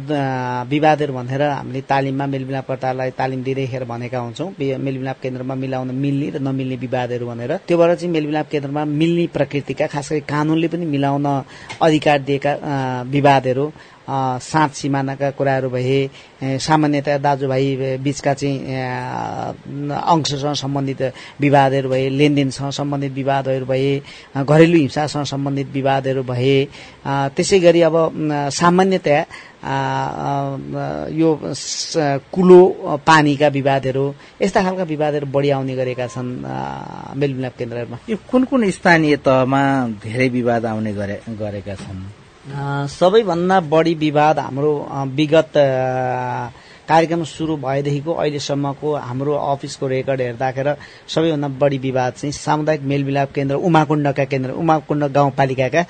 विवादहरू 0.68 1.12
भनेर 1.14 1.42
हामीले 1.42 1.81
तालिममा 1.88 2.27
मेलमिलापकर्तालाई 2.27 3.11
तालिम 3.16 3.42
दिँदैखेर 3.49 3.85
भनेका 3.88 4.18
हुन्छौँ। 4.18 4.49
मेलमिलाप 4.61 5.18
केन्द्रमा 5.25 5.55
मिलाउन 5.55 5.90
मिल्ने 5.94 6.29
र 6.37 6.38
नमिल्ने 6.44 6.77
विवादहरू 6.85 7.27
भनेर। 7.33 7.53
त्योबाट 7.64 7.90
चाहिँ 7.97 8.12
मेलमिलाप 8.12 8.49
केन्द्रमा 8.53 8.85
मिल्ने 8.85 9.27
प्रकृतिका 9.37 9.87
खास 9.88 10.12
गरी 10.12 10.21
कानूनले 10.29 10.68
पनि 10.68 10.87
मिलाउन 10.94 11.27
अधिकार 11.81 12.18
दिएका 12.29 12.53
विवादहरू 13.09 13.66
साँच 14.09 14.73
सिमानाका 14.75 15.31
कुराहरू 15.38 15.68
भए 15.71 15.99
सामान्यतया 16.59 17.18
दाजुभाइ 17.18 17.99
बिचका 18.01 18.35
चाहिँ 18.35 18.59
अंशसँग 19.92 20.55
सम्बन्धित 20.55 21.03
विवादहरू 21.40 21.88
भए 21.88 22.09
लेनदेनसँग 22.09 22.71
सम्बन्धित 22.73 23.12
विवादहरू 23.12 23.66
भए 23.66 23.90
घरेलु 24.49 24.79
हिंसासँग 24.79 25.25
सम्बन्धित 25.25 25.68
विवादहरू 25.75 26.23
भए 26.23 26.57
त्यसै 27.37 27.59
गरी 27.61 27.81
अब 27.83 27.97
सामान्यतया 28.53 29.21
यो 31.12 31.31
कुलो 32.33 32.61
पानीका 33.07 33.49
विवादहरू 33.59 34.05
यस्ता 34.42 34.62
खालका 34.62 34.85
विवादहरू 34.94 35.27
बढी 35.35 35.51
आउने 35.51 35.75
गरेका 35.77 36.07
छन् 36.07 36.31
मेलमिलाप 37.18 37.55
केन्द्रहरूमा। 37.59 37.99
यो 38.09 38.16
कुन 38.31 38.44
कुन 38.51 38.71
स्थानीय 38.71 39.16
तहमा 39.27 39.62
धेरै 40.05 40.29
विवाद 40.38 40.66
आउने 40.66 40.92
गरेका 40.94 41.75
छन्? 41.75 42.17
सबैभन्दा 42.49 43.61
बढी 43.73 43.95
विवाद 43.95 44.39
हाम्रो 44.39 44.73
विगत 45.17 45.53
कार्यक्रम 46.89 47.23
सुरु 47.25 47.57
भएदेखिको 47.57 48.13
अहिलेसम्मको 48.15 48.95
हाम्रो 48.97 49.33
अफिसको 49.35 49.87
रेकर्ड 49.87 50.21
हेर्दाखेरि 50.21 50.73
सबैभन्दा 51.15 51.49
बढी 51.61 51.79
विवाद 51.79 52.13
चाहिँ 52.13 52.33
सामुदायिक 52.33 52.83
मेलमिलाप 52.83 53.33
केन्द्र 53.35 53.57
उमाकुण्डका 53.69 54.25
केन्द्र 54.25 54.51
उमाकुण्ड 54.63 55.05
गाउँपालिकाका 55.13 55.83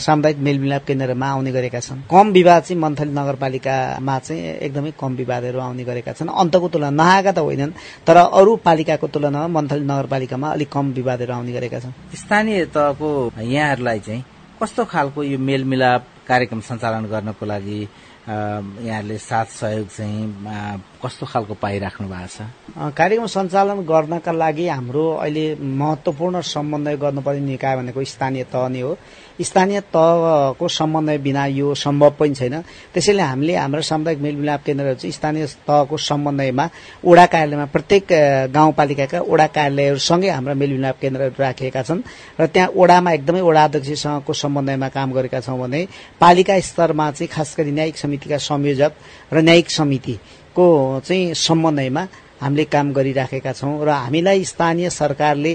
सामुदायिक 0.00 0.38
मेलमिलाप 0.48 0.84
केन्द्रहरूमा 0.88 1.28
आउने 1.28 1.52
गरेका 1.52 1.80
छन्। 1.80 2.02
कम 2.10 2.32
विवाद 2.32 2.62
चाहिँ 2.62 2.80
मन्थली 2.80 3.12
नगरपालिकामा 3.12 4.18
चाहिँ 4.18 4.42
एकदमै 4.56 4.92
कम 4.96 5.12
विवादहरू 5.20 5.58
आउने 5.60 5.84
गरेका 5.84 6.12
छन्। 6.16 6.28
अन्तको 6.32 6.68
तुलना 6.68 6.90
नआएका 6.90 7.32
त 7.32 7.38
होइनन् 7.38 7.76
तर 8.08 8.16
अरू 8.16 8.56
पालिकाको 8.64 9.06
तुलनामा 9.12 9.48
मन्थली 9.60 9.84
नगरपालिकामा 9.84 10.48
अलिक 10.48 10.72
कम 10.72 10.92
विवादहरू 10.96 11.32
आउने 11.32 11.52
गरेका 11.52 11.78
छन्। 11.80 11.92
स्थानीय 12.16 12.64
तहको 12.72 13.08
यहाँहरूलाई 13.36 14.00
चाहिँ 14.00 14.24
कस्तो 14.62 14.84
खालको 14.84 15.22
यो 15.24 15.38
मेलमिलाप 15.38 16.02
कार्यक्रम 16.28 16.60
सञ्चालन 16.62 17.04
गर्नको 17.12 17.46
लागि 17.46 17.78
यहाँहरूले 18.22 19.18
साथ 19.18 19.46
सहयोग 19.50 19.86
चाहिँ 19.88 20.80
कस्तो 21.02 21.26
खालको 21.26 21.54
पाइराख्नु 21.58 22.06
भएको 22.08 22.26
छ? 22.30 22.46
कार्यक्रम 22.94 23.26
सञ्चालन 23.26 23.82
गर्नका 23.82 24.32
लागि 24.32 24.66
हाम्रो 24.68 25.04
अहिले 25.26 25.44
महत्वपूर्ण 25.58 26.40
समन्वय 26.40 26.96
गर्नुपर्ने 27.02 27.40
निकाय 27.40 27.76
भनेको 27.76 28.04
स्थानीय 28.04 28.44
तह 28.46 28.68
नै 28.68 28.80
हो। 28.80 28.96
स्थानीय 29.42 29.80
तहको 29.90 30.68
समन्वय 30.68 31.18
बिना 31.18 31.46
यो 31.50 31.74
सम्भव 31.74 32.10
पनि 32.18 32.34
छैन। 32.34 32.62
त्यसैले 32.94 33.22
हामीले 33.22 33.56
हाम्रो 33.56 33.82
सामुदायिक 33.82 34.20
मेलमिलाप 34.22 34.62
केन्द्रहरू 34.62 34.94
चाहिँ 35.02 35.12
स्थानीय 35.12 35.46
तहको 35.66 35.96
समन्वयमा 35.98 36.68
ओडा 37.02 37.26
कार्यालयमा 37.26 37.66
प्रत्येक 37.74 38.06
गाउँपालिकाका 38.54 39.18
ओडा 39.18 39.46
कार्यालयहरूसँगै 39.50 40.30
हाम्रा 40.30 40.54
मेलमिलाप 40.54 40.96
केन्द्रहरू 41.02 41.42
राखिएका 41.42 41.82
छन् 41.82 42.06
र 42.38 42.46
त्यहाँ 42.46 42.68
ओडामा 42.70 43.10
एकदमै 43.18 43.40
ओडा 43.40 43.64
अध्यक्षसँगको 43.64 44.32
समन्वयमा 44.32 44.88
काम 44.94 45.12
गरेका 45.12 45.40
छौँ 45.42 45.58
भने 45.58 45.86
पालिका 46.22 46.60
स्तरमा 46.70 47.10
चाहिँ 47.10 47.28
खास 47.34 47.54
गरी 47.58 47.72
न्यायिक 47.72 47.98
समितिका 48.12 48.36
संयोजक 48.36 48.92
र 49.32 49.40
न्यायिक 49.40 49.70
समितिको 49.70 50.66
चाहिँ 51.00 51.34
समन्वयमा 51.34 52.02
हामीले 52.42 52.64
काम 52.68 52.92
गरिराखेका 52.92 53.52
छौँ 53.56 53.84
र 53.86 53.88
हामीलाई 53.88 54.44
स्थानीय 54.44 54.90
सरकारले 54.90 55.52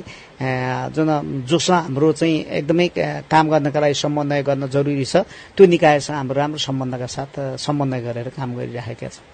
जुन 0.95 1.09
जोसँग 1.45 1.77
हाम्रो 1.85 2.11
चाहिँ 2.17 2.65
एकदमै 2.65 2.87
काम 3.29 3.45
गर्नका 3.53 3.79
लागि 3.79 3.93
समन्वय 3.93 4.41
गर्न 4.41 4.67
जरुरी 4.73 5.05
छ 5.05 5.21
त्यो 5.53 5.65
निकायसँग 5.67 6.15
हाम्रो 6.17 6.37
राम्रो 6.41 6.57
सम्बन्धका 6.57 7.05
साथ 7.05 7.33
समन्वय 7.61 8.01
गरेर 8.01 8.27
काम 8.33 8.55
गरिराखेका 8.57 9.09
छौँ। 9.13 9.25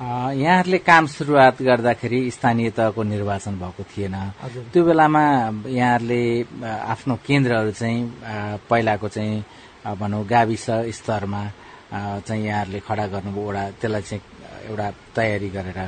यहाँहरूले 0.00 0.78
काम 0.78 1.06
सुरुवात 1.06 1.62
गर्दाखेरि 1.62 2.20
स्थानीय 2.30 2.70
तहको 2.76 3.02
निर्वाचन 3.02 3.54
भएको 3.60 3.82
थिएन। 3.90 4.16
त्यो 4.72 4.84
बेलामा 4.84 5.24
यहाँहरूले 5.68 6.22
आफ्नो 6.92 7.14
केन्द्रहरू 7.26 7.72
चाहिँ 7.80 8.00
पहिलाको 8.70 9.08
चाहिँ 9.08 9.44
भनौँ 10.00 10.24
गाविस 10.28 10.66
स्तरमा 11.00 11.42
चाहिँ 11.92 12.44
यहाँहरूले 12.46 12.80
खडा 12.86 13.06
गर्नुभयो 13.14 13.42
एउटा 13.42 13.62
त्यसलाई 13.80 14.02
चाहिँ 14.02 14.22
एउटा 14.70 14.86
तयारी 15.16 15.48
गरेर। 15.50 15.78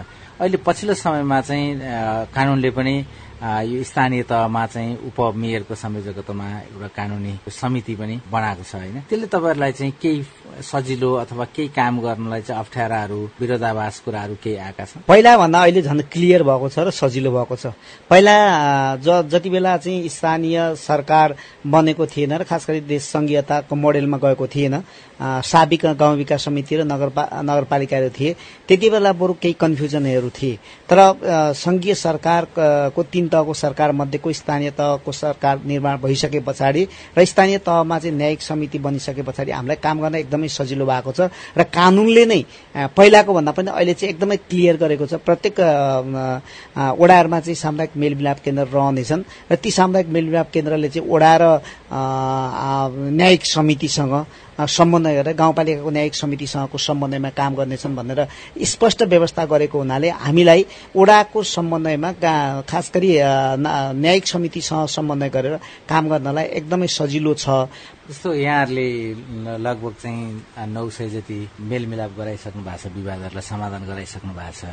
अहिले 0.42 0.58
पछिल्लो 0.66 0.94
समयमा 0.94 1.40
चाहिँ 1.40 1.66
कानूनले 2.34 2.70
पनि 2.76 2.94
यो 3.42 3.83
स्थानीय 3.83 4.22
तहमा 4.22 4.66
चाहिँ 4.66 5.11
उपमेयरको 5.11 5.74
संयोजकत्वमा 5.74 6.46
एउटा 6.46 6.88
कानूनी 6.94 7.33
समिति 7.50 7.94
पनि 7.98 8.20
बनाएको 8.31 8.62
छ 8.62 8.74
होइन? 8.74 9.00
त्यसले 9.11 9.26
तपाईँहरूलाई 9.26 9.72
चाहिँ 9.72 9.92
केही 9.98 10.22
सजिलो 10.62 11.11
अथवा 11.26 11.44
केही 11.50 11.68
काम 11.74 12.00
गर्नलाई 12.00 12.42
चाहिँ 12.46 12.61
अप्ठ्याराहरू 12.62 13.18
विरोधाभास 13.40 13.98
कुराहरू 14.07 14.35
केही 14.38 14.57
आएका 14.57 14.85
छन्? 14.85 15.02
पहिला 15.09 15.37
भन्दा 15.37 15.59
अहिले 15.59 15.83
झन् 15.83 16.02
क्लियर 16.12 16.42
भएको 16.46 16.68
छ 16.68 16.78
र 16.87 16.90
सजिलो 16.94 17.31
भएको 17.35 17.57
छ। 17.57 17.74
पहिला 18.07 18.37
ज 19.02 19.26
जति 19.26 19.50
बेला 19.50 19.76
चाहिँ 19.76 20.09
स्थानीय 20.09 20.74
सरकार 20.78 21.35
बनेको 21.66 22.07
थिएन 22.07 22.33
र 22.38 22.44
खास 22.46 22.66
गरी 22.70 22.81
देश 22.87 23.02
संघीयताको 23.11 23.74
मोडेलमा 23.74 24.18
गएको 24.22 24.46
थिएन 24.46 24.83
साबिक 25.22 25.85
गाउँ 25.98 26.16
विकास 26.16 26.44
समिति 26.44 26.76
र 26.76 26.85
नगरपा 26.85 27.42
नगरपालिकाहरू 27.42 28.11
थिए 28.11 28.37
त्यति 28.68 28.90
बेला 28.90 29.12
बरु 29.12 29.35
केही 29.42 29.55
कन्फ्युजनहरू 29.55 30.31
थिए। 30.31 30.59
तर 30.90 30.98
संघीय 31.57 31.94
सरकारको 31.94 33.02
तीन 33.02 33.28
तहको 33.32 33.54
सरकार 33.54 33.92
मध्येको 33.92 34.32
स्थानीय 34.32 34.70
तहको 34.78 35.12
सरकार 35.12 35.60
निर्माण 35.66 35.96
भइसके 36.04 36.40
पछाडि 36.46 36.82
र 37.18 37.24
स्थानीय 37.24 37.58
तहमा 37.66 37.98
चाहिँ 37.98 38.16
न्यायिक 38.16 38.42
समिति 38.42 38.78
बनिसके 38.78 39.22
पछाडि 39.22 39.50
हामीलाई 39.50 39.76
काम 39.82 40.00
गर्न 40.00 40.14
एकदमै 40.14 40.48
सजिलो 40.48 40.86
भएको 40.86 41.12
छ 41.12 41.20
र 41.56 41.62
कानूनले 41.72 42.24
नै 42.26 42.40
पहिलाको 42.96 43.32
भन्दा 43.34 43.52
पनि 43.52 43.70
अहिले 43.70 43.94
चाहिँ 43.94 44.12
एकदमै 44.14 44.36
क्लियर 44.50 44.76
गरेको 44.76 45.06
छ। 45.06 45.14
प्रत्येक 45.24 45.56
ओडाहरूमा 47.00 47.40
चाहिँ 47.40 47.56
सामुदायिक 47.56 47.96
मेलमिलाप 47.96 48.38
केन्द्र 48.44 48.66
रहनेछन् 48.72 49.22
र 49.52 49.56
ती 49.56 49.70
सामुदायिक 49.70 50.08
मेलमिलाप 50.08 50.48
केन्द्रले 50.52 50.88
चाहिँ 50.88 51.08
ओडा 51.08 51.32
र 51.42 51.44
न्यायिक 53.18 53.42
समितिसँग 53.46 54.14
समन्वय 54.58 55.14
गरेर 55.16 55.34
गाउँपालिकाको 55.36 55.90
न्यायिक 55.90 56.14
समितिसँगको 56.14 56.78
समन्वयमा 56.78 57.30
काम 57.30 57.54
गर्नेछन् 57.54 57.96
भनेर 57.96 58.20
स्पष्ट 58.62 59.02
व्यवस्था 59.02 59.44
गरेको 59.48 59.78
हुनाले 59.78 60.08
हामीलाई 60.10 60.66
ओडाको 60.96 61.42
समन्वयमा 61.42 62.12
खास 62.68 62.90
गरी 62.94 63.10
न्यायिक 63.96 64.26
समितिसँग 64.26 64.86
समन्वय 64.88 65.28
गरेर 65.30 65.56
काम 65.88 66.08
गर्नलाई 66.08 66.44
एकदमै 66.58 66.86
सजिलो 66.86 67.34
छ। 67.34 67.72
जस्तो 68.02 68.34
यहाँहरूले 68.34 68.88
लगभग 69.58 69.94
चाहिँ 70.02 70.68
नौ 70.68 70.88
सय 70.90 71.08
जति 71.08 71.38
मेलमिलाप 71.60 72.12
गराइसक्नु 72.18 72.62
भएको 72.62 72.78
छ 72.78 72.92
विवादहरूलाई 72.92 73.42
समाधान 73.42 73.82
गराइसक्नु 73.86 74.32
भएको 74.34 74.52
छ 74.52 74.64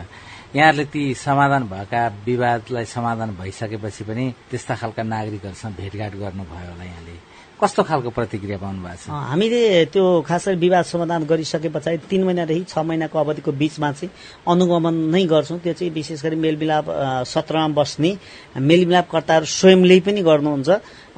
यहाँहरूले 0.55 0.85
ती 0.91 1.13
समाधान 1.13 1.63
भएका 1.69 2.01
विवादलाई 2.25 2.85
समाधान 2.85 3.29
भइसकेपछि 3.39 4.03
पनि 4.03 4.25
त्यस्ता 4.49 4.75
खालका 4.75 5.03
नागरिकहरूसँग 5.03 5.73
भेटघाट 5.77 6.13
गर्नुभयो 6.19 6.71
होला 6.73 6.83
यहाँले। 6.83 7.15
कस्तो 7.59 7.83
खालको 7.83 8.09
प्रतिक्रिया 8.15 8.57
पाउनु 8.57 8.79
भएको 8.79 9.03
छ 9.03 9.11
हामीले 9.11 9.61
त्यो 9.91 10.03
खास 10.23 10.47
गरी 10.47 10.57
विवाद 10.63 10.85
समाधान 10.85 11.23
गरिसके 11.27 11.69
पछाडि 11.69 11.97
तीन 12.07 12.23
महिनादेखि 12.23 12.63
छ 12.71 12.77
महिनाको 12.79 13.19
अवधिको 13.19 13.51
बिचमा 13.51 13.91
चाहिँ 13.99 14.11
अनुगमन 14.47 14.95
नै 15.11 15.23
गर्छौँ। 15.27 15.59
त्यो 15.59 15.73
चाहिँ 15.75 15.91
विशेष 15.91 16.23
गरी 16.23 16.35
मेलमिलाप 16.39 16.85
सत्रमा 17.27 17.67
बस्ने 17.75 18.11
मेलमिलापकर्ताहरू 18.55 19.45
स्वयंले 19.59 19.99
पनि 20.07 20.21
गर्नुहुन्छ। 20.23 20.69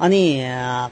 अनि 0.02 0.22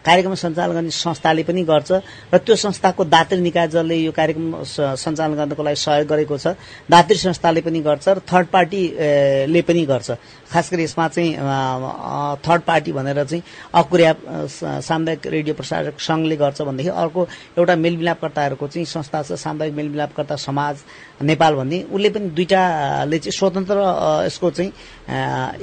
कार्यक्रम 0.07 0.35
सञ्चालन 0.35 0.73
गर्ने 0.73 0.91
संस्थाले 0.91 1.43
पनि 1.43 1.63
गर्छ 1.67 1.91
र 2.33 2.39
त्यो 2.39 2.57
संस्थाको 2.57 3.05
दात्री 3.05 3.41
निकाय 3.41 3.69
जसले 3.69 3.97
यो 3.97 4.13
कार्यक्रम 4.13 4.63
सञ्चालन 4.65 5.35
गर्नको 5.35 5.63
लागि 5.63 5.77
सहयोग 5.77 6.07
गरेको 6.09 6.39
छ। 6.39 6.55
दात्री 6.91 7.17
संस्थाले 7.19 7.61
पनि 7.61 7.81
गर्छ 7.83 8.09
र 8.09 8.19
थर्ड 8.23 8.47
पार्टीले 8.55 9.63
पनि 9.67 9.85
गर्छ। 9.87 10.11
खास 10.51 10.71
गरी 10.73 10.83
यसमा 10.85 11.09
चाहिँ 11.09 11.31
थर्ड 12.47 12.63
पार्टी 12.63 12.93
भनेर 12.93 13.25
चाहिँ 13.25 13.43
अकुर्या 13.75 14.13
सामुदायिक 14.47 15.27
रेडियो 15.27 15.55
प्रसारक 15.55 16.01
सङ्घले 16.01 16.37
गर्छ 16.37 16.63
भनेदेखि 16.63 16.91
अर्को 16.91 17.21
एउटा 17.59 17.75
मेलमिलापकर्ताहरूको 17.77 18.67
चाहिँ 18.69 18.87
संस्था 18.87 19.23
छ 19.23 19.33
सामुदायिक 19.35 19.75
मेलमिलापकर्ता 19.75 20.37
समाज 20.37 20.77
नेपाल 21.23 21.55
भन्ने। 21.55 21.79
उसले 21.91 22.09
पनि 22.11 22.27
दुईटाले 22.31 23.19
चाहिँ 23.19 23.35
स्वतन्त्र 23.39 23.77
यसको 24.27 24.51
चाहिँ 24.51 24.71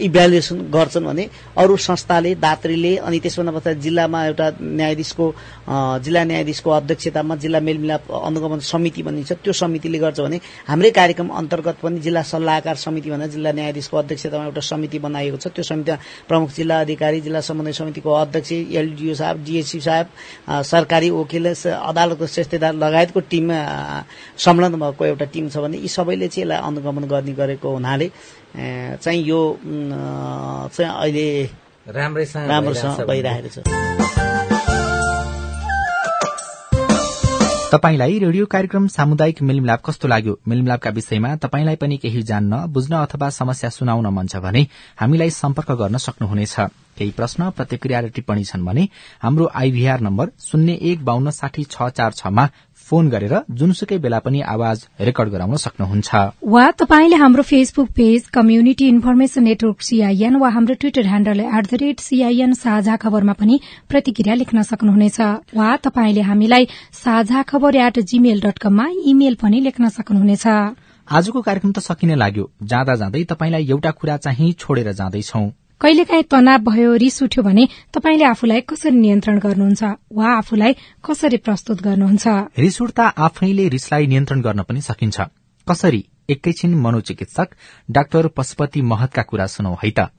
इभ्यालुएसन 0.08 0.58
गर्छन् 0.72 1.06
भने 1.06 1.30
अरू 1.58 1.78
संस्थाले 1.78 2.36
दात्रीले 2.36 2.96
अनि 2.98 3.20
त्यसभन्दा 3.20 3.37
पछाडि 3.38 3.80
जिल्लामा 3.82 4.26
एउटा 4.26 4.48
न्यायाधीशको 4.62 5.26
जिल्ला 6.06 6.24
न्यायाधीशको 6.24 6.70
अध्यक्षतामा 6.72 7.36
जिल्ला 7.44 7.60
मेलमिलाप 7.60 8.12
अनुगमन 8.12 8.60
समिति 8.66 9.02
भनिन्छ। 9.04 9.32
त्यो 9.44 9.54
समितिले 9.54 9.98
गर्छ 10.00 10.20
भने 10.20 10.38
हाम्रै 10.68 10.92
कार्यक्रम 10.92 11.30
अन्तर्गत 11.42 11.78
पनि 11.84 12.00
जिल्ला 12.06 12.22
सल्लाहकार 12.34 12.76
समिति 12.76 13.10
भनेर 13.12 13.30
जिल्ला 13.36 13.52
न्यायाधीशको 13.52 13.98
अध्यक्षतामा 13.98 14.46
एउटा 14.46 14.62
समिति 14.62 15.00
बनाइएको 15.00 15.38
छ। 15.38 15.48
त्यो 15.56 15.64
समितिमा 15.64 15.98
प्रमुख 16.28 16.50
जिल्ला 16.56 16.80
अधिकारी 16.82 17.22
जिल्ला 17.22 17.42
समन्वय 17.42 17.74
समितिको 17.74 18.12
अध्यक्ष 18.14 18.52
एलडिओ 18.52 19.14
साहब 19.14 19.44
डिएससी 19.46 19.80
साहब 19.82 20.08
सरकारी 20.64 21.10
वकिल 21.10 21.54
अदालतको 21.54 22.28
श्रेष्ठदार 22.28 22.74
लगायतको 22.74 23.20
टिम 23.32 23.52
संलग्न 24.46 24.80
भएको 24.80 25.06
एउटा 25.06 25.26
टिम 25.34 25.50
छ 25.50 25.58
भने 25.58 25.78
यी 25.78 25.88
सबैले 25.88 26.28
चाहिँ 26.28 26.46
यसलाई 26.46 26.62
अनुगमन 26.68 27.04
गर्ने 27.08 27.34
गरेको 27.34 27.68
हुनाले 27.74 28.10
चाहिँ 28.58 29.22
यो 29.24 29.40
चाहिँ 29.64 30.92
अहिले 30.92 31.28
राम्रैसँग 31.88 32.48
राम्रोसँग 32.50 33.06
भइरहेको 33.08 33.50
छ। 33.50 33.58
तपाईलाई 37.72 38.20
रेडियो 38.20 38.46
कार्यक्रम 38.46 38.88
सामुदायिक 38.88 39.42
मेलमिलाप 39.42 39.82
कस्तो 39.86 40.08
लाग्यो? 40.08 40.34
मेलमिलापका 40.48 40.90
विषयमा 40.90 41.36
तपाईलाई 41.36 41.76
पनि 41.76 41.98
केही 41.98 42.22
जान्न 42.24 42.66
बुझ्न 42.72 42.96
अथवा 42.96 43.30
समस्या 43.30 43.70
सुनाउन 43.70 44.08
मन 44.08 44.28
छ 44.28 44.36
भने 44.44 44.68
हामीलाई 45.00 45.30
सम्पर्क 45.30 45.72
गर्न 45.72 45.98
सक्नुहुनेछ। 45.98 46.56
केही 46.98 47.12
प्रश्न 47.12 47.50
प्रतिक्रिया 47.52 48.00
र 48.00 48.08
टिप्पणी 48.16 48.44
छन् 48.44 48.66
भने 48.66 48.88
हाम्रो 49.24 49.46
आइभीआर 49.56 50.00
नम्बर 50.02 50.32
शून्य 50.40 50.74
एक 50.92 51.06
बान्न 51.06 51.32
साठी 51.32 51.64
छ 51.64 51.90
चार 51.92 52.12
छमा 52.12 52.46
फोन 52.90 53.10
गरेर 53.10 53.34
जुनसुकै 53.52 53.98
बेला 54.00 54.20
पनि 54.26 54.42
आवाज 54.48 54.86
रेकर्ड 55.08 55.30
गराउन 55.32 55.56
सक्नुहुन्छ। 55.58 56.10
वा 56.46 56.66
तपाईँले 56.82 57.16
हाम्रो 57.18 57.44
Facebook 57.44 57.90
page 57.98 58.28
community 58.34 58.88
information 58.88 59.44
network 59.44 59.82
CIN 59.82 60.36
वा 60.40 60.50
हाम्रो 60.50 60.76
Twitter 60.82 61.06
handle 61.08 61.40
at 61.42 61.66
the 61.68 61.82
rate 61.82 62.00
CIN 62.00 62.54
Sajha 62.56 62.96
खबरमा 62.98 63.34
पनि 63.42 63.60
प्रतिक्रिया 63.90 64.36
लेख्न 64.36 64.62
सक्नुहुनेछ। 64.72 65.20
वा 65.54 65.76
तपाईँले 65.84 66.22
हामीलाई 66.32 66.68
Sajha 66.96 67.42
Khabar 67.44 67.76
at 67.84 68.00
Gmail 68.08 68.42
dot 68.42 68.58
कममा 68.60 68.88
इमेल 69.06 69.36
पनि 69.42 69.62
लेख्न 69.62 69.90
सक्नुहुनेछ। 69.92 70.48
आजको 71.08 71.42
कार्यक्रम 71.42 71.72
त 71.72 71.80
सकिने 71.80 72.16
लाग्यो। 72.16 72.50
जाँदा 72.64 72.96
जाँदै 72.96 73.24
तपाईँलाई 73.32 73.70
एउटा 73.70 73.92
कुरा 73.92 74.18
चाहिँ 74.26 74.52
छोडेर 74.60 74.92
जाँदैछौ। 74.94 75.46
कहिलेकाहीँ 75.82 76.24
तनाव 76.32 76.60
भयो 76.66 76.94
रिस 76.98 77.22
उठ्यो 77.24 77.44
भने 77.44 77.68
तपाईँले 77.94 78.26
आफूलाई 78.26 78.62
कसरी 78.66 78.98
नियन्त्रण 78.98 79.38
गर्नुहुन्छ 79.40 79.84
वा 80.10 80.28
आफूलाई 80.38 80.74
कसरी 81.06 81.38
प्रस्तुत 81.38 81.82
गर्नुहुन्छ? 81.86 82.26
रिस 82.58 82.82
उठ्दा 82.82 83.06
आफैले 83.06 83.68
रिसलाई 83.70 84.08
नियन्त्रण 84.08 84.42
गर्न 84.42 84.62
पनि 84.66 84.82
सकिन्छ। 84.82 85.18
कसरी? 85.68 86.02
एकैछिन 86.30 86.74
मनोचिकित्सक 86.82 87.50
डाक्टर 87.90 88.28
पशुपति 88.38 88.82
महतका 88.82 89.22
कुरा 89.30 89.46
सुनौ 89.48 89.76
है 89.84 89.92
त। 89.92 90.10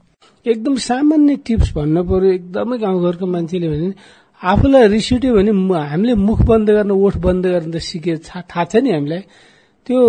एकदम 0.47 0.77
सामान्य 0.79 1.37
टिप्स 1.47 1.75
भन्नु 1.75 2.03
पर्यो 2.07 2.31
एकदमै 2.33 2.79
गाउँघरको 2.79 3.27
मान्छेले 3.27 3.69
भने 3.69 3.93
आफूलाई 4.43 4.87
रिस 4.89 5.13
उठ्यो 5.13 5.35
भने 5.35 5.53
हामीले 5.91 6.15
मुख 6.15 6.41
बन्द 6.47 6.71
गर्न 6.71 6.91
ओठ 6.95 7.17
बन्द 7.19 7.47
गर्न 7.47 7.71
त 7.75 7.83
सिके 7.83 8.17
थाहा 8.31 8.65
छ 8.65 8.77
नि 8.79 8.91
हामीलाई। 8.95 9.23
त्यो 9.87 10.01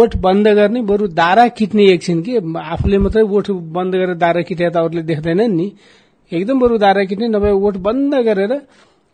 ओठ 0.00 0.16
बन्द 0.24 0.48
गर्ने 0.58 0.80
बरु 0.90 1.06
दारा 1.12 1.46
किट्ने 1.58 1.84
एकछिन 1.94 2.18
कि? 2.22 2.32
आफूले 2.72 2.98
मात्रै 2.98 3.22
ओठ 3.22 3.50
बन्द 3.76 3.92
गरेर 3.94 4.16
दारा 4.24 4.40
किटे 4.48 4.70
त 4.70 4.76
अरूले 4.76 5.02
देख्दैनन् 5.10 5.56
नि। 5.56 5.66
एकदम 6.32 6.56
बरु 6.60 6.78
दारा 6.78 7.04
किट्ने 7.10 7.28
नभए 7.28 7.52
ओठ 7.66 7.76
बन्द 7.86 8.14
गरेर 8.28 8.52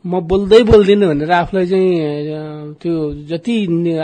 म 0.05 0.21
बोल्दै 0.21 0.63
बोल्दिनँ 0.69 1.07
भनेर 1.09 1.31
आफूलाई 1.33 1.67
चाहिँ 1.67 2.77
त्यो 2.77 2.95
जति 3.31 3.55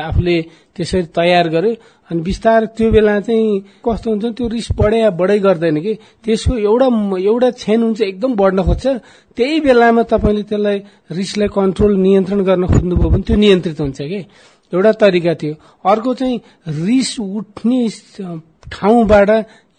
आफूले 0.09 0.37
त्यसरी 0.77 1.03
तयार 1.13 1.47
गर्यो। 1.55 1.73
अनि 2.11 2.21
बिस्तार 2.27 2.61
त्यो 2.75 2.91
बेला 2.91 3.21
चाहिँ 3.21 3.61
कस्तो 3.85 4.11
हुन्छ 4.11 4.25
त्यो 4.37 4.47
रिस 4.49 4.69
बढे 4.81 4.99
बढै 5.21 5.39
गर्दैन 5.47 5.77
कि। 5.85 5.93
त्यसको 6.25 6.57
एउटा 6.57 6.89
एउटा 7.21 7.51
क्षण 7.61 7.81
हुन्छ 7.83 8.01
एकदम 8.01 8.33
बढ्न 8.35 8.59
खोज्छ। 8.65 8.87
त्यही 9.37 9.61
बेलामा 9.61 10.03
तपाईँले 10.11 10.43
त्यसलाई 10.49 10.79
रिसलाई 11.21 11.49
कन्ट्रोल 11.53 11.93
नियन्त्रण 12.01 12.41
गर्न 12.49 12.65
खोज्नुभयो 12.67 13.09
भने 13.13 13.23
त्यो 13.29 13.37
नियन्त्रित 13.37 13.81
हुन्छ 13.81 14.01
कि। 14.01 14.21
एउटा 14.73 14.93
तरिका 14.93 15.35
थियो। 15.35 15.55
अर्को 15.85 16.15
चाहिँ 16.15 16.41
रिस 16.69 17.19
उठ्ने 17.21 17.89
ठाउँबाट 18.73 19.31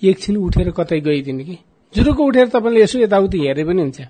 एकछिन 0.03 0.37
उठेर 0.37 0.71
कतै 0.71 0.99
गइदिने 0.99 1.43
कि? 1.43 1.57
जुरुको 1.95 2.23
उठेर 2.23 2.47
तपाईँले 2.47 2.81
यसो 2.81 2.99
यताउति 2.99 3.39
हेरे 3.39 3.63
पनि 3.63 3.81
हुन्छ। 3.81 4.01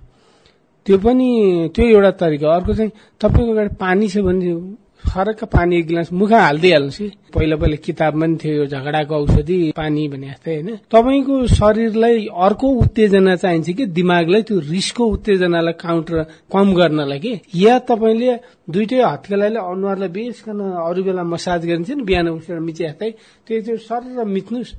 त्यो 0.86 0.98
पनि 0.98 1.30
त्यो 1.76 1.86
एउटा 1.86 2.12
तरिका 2.12 2.56
अर्को 2.56 2.74
चाहिँ 2.74 2.92
तपाईँको 3.22 3.52
अगाडि 3.52 3.76
पानी 3.76 4.08
छ 4.10 4.18
भने 4.18 4.52
फरक 5.02 5.44
पानी 5.44 5.78
एक 5.78 5.88
गिलास 5.88 6.12
मुख 6.14 6.32
हालिदिइहाल्नुहोस् 6.32 6.98
कि 6.98 7.08
पहिला 7.34 7.56
पहिला 7.56 7.78
किताबमा 7.86 8.26
पनि 8.26 8.36
थियो 8.38 8.54
यो 8.54 8.66
झगडाको 8.66 9.16
औषधि 9.16 9.60
पानी 9.76 10.08
भने 10.08 10.28
जस्तै 10.28 10.54
होइन। 10.54 10.70
तपाईँको 10.92 11.36
शरीरलाई 11.48 12.26
अर्को 12.32 12.68
उत्तेजना 12.84 13.36
चाहिन्छ 13.36 13.70
कि 13.70 13.86
दिमागलाई 13.98 14.42
त्यो 14.42 14.60
रिसको 14.70 15.06
उत्तेजनालाई 15.06 15.74
काउन्टर 15.80 16.18
कम 16.54 16.68
गर्नलाई 16.74 17.20
कि? 17.20 17.34
या 17.56 17.80
तपाईँले 17.80 18.36
दुइटै 18.70 19.02
हत्केलाले 19.02 19.60
अनुहारलाई 19.60 20.10
बेसकन 20.10 20.60
अरू 20.60 21.04
बेला 21.04 21.24
मसाज 21.24 21.66
गरिन्छ 21.66 21.90
नि 21.92 22.04
बिहान 22.04 22.28
उठेर 22.30 22.60
मिचे 22.60 22.84
जस्तै 22.88 23.10
त्यो 23.48 23.62
त्यो 23.66 23.78
सर 23.78 24.24
मिच्नुहोस् 24.26 24.72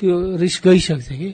त्यो 0.00 0.14
रिस 0.36 0.56
गइसक्छ 0.64 1.08
कि? 1.12 1.30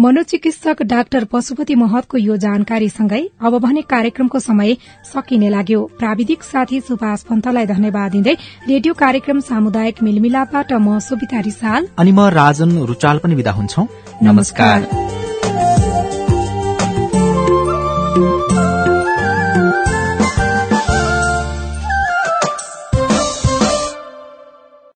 मनोचिकित्सक 0.00 0.82
डाक्टर 0.82 1.24
पशुपति 1.24 1.74
महतको 1.74 2.18
यो 2.18 2.36
जानकारीसँगै 2.36 3.20
अब 3.40 3.56
भने 3.58 3.82
कार्यक्रमको 3.84 4.38
समय 4.38 4.76
सकिने 5.04 5.48
लाग्यो। 5.48 5.80
प्राविधिक 5.98 6.42
साथी 6.42 6.80
सुभाष 6.80 7.22
पन्तलाई 7.22 7.66
धन्यवाद 7.66 8.10
दिँदै 8.12 8.34
रेडियो 8.68 8.94
कार्यक्रम 8.96 9.40
सामुदायिक 9.44 10.02
मिलमिलापबाट 10.02 10.72
म 10.72 10.98
सुविता 11.04 11.40
रिसाल। 11.40 11.88
अनि 11.98 12.12
म 12.12 12.28
राजन 12.32 12.76
रुचाल 12.88 13.18
पनि 13.18 13.34
विदा 13.34 13.52
नमस्कार। 14.22 14.88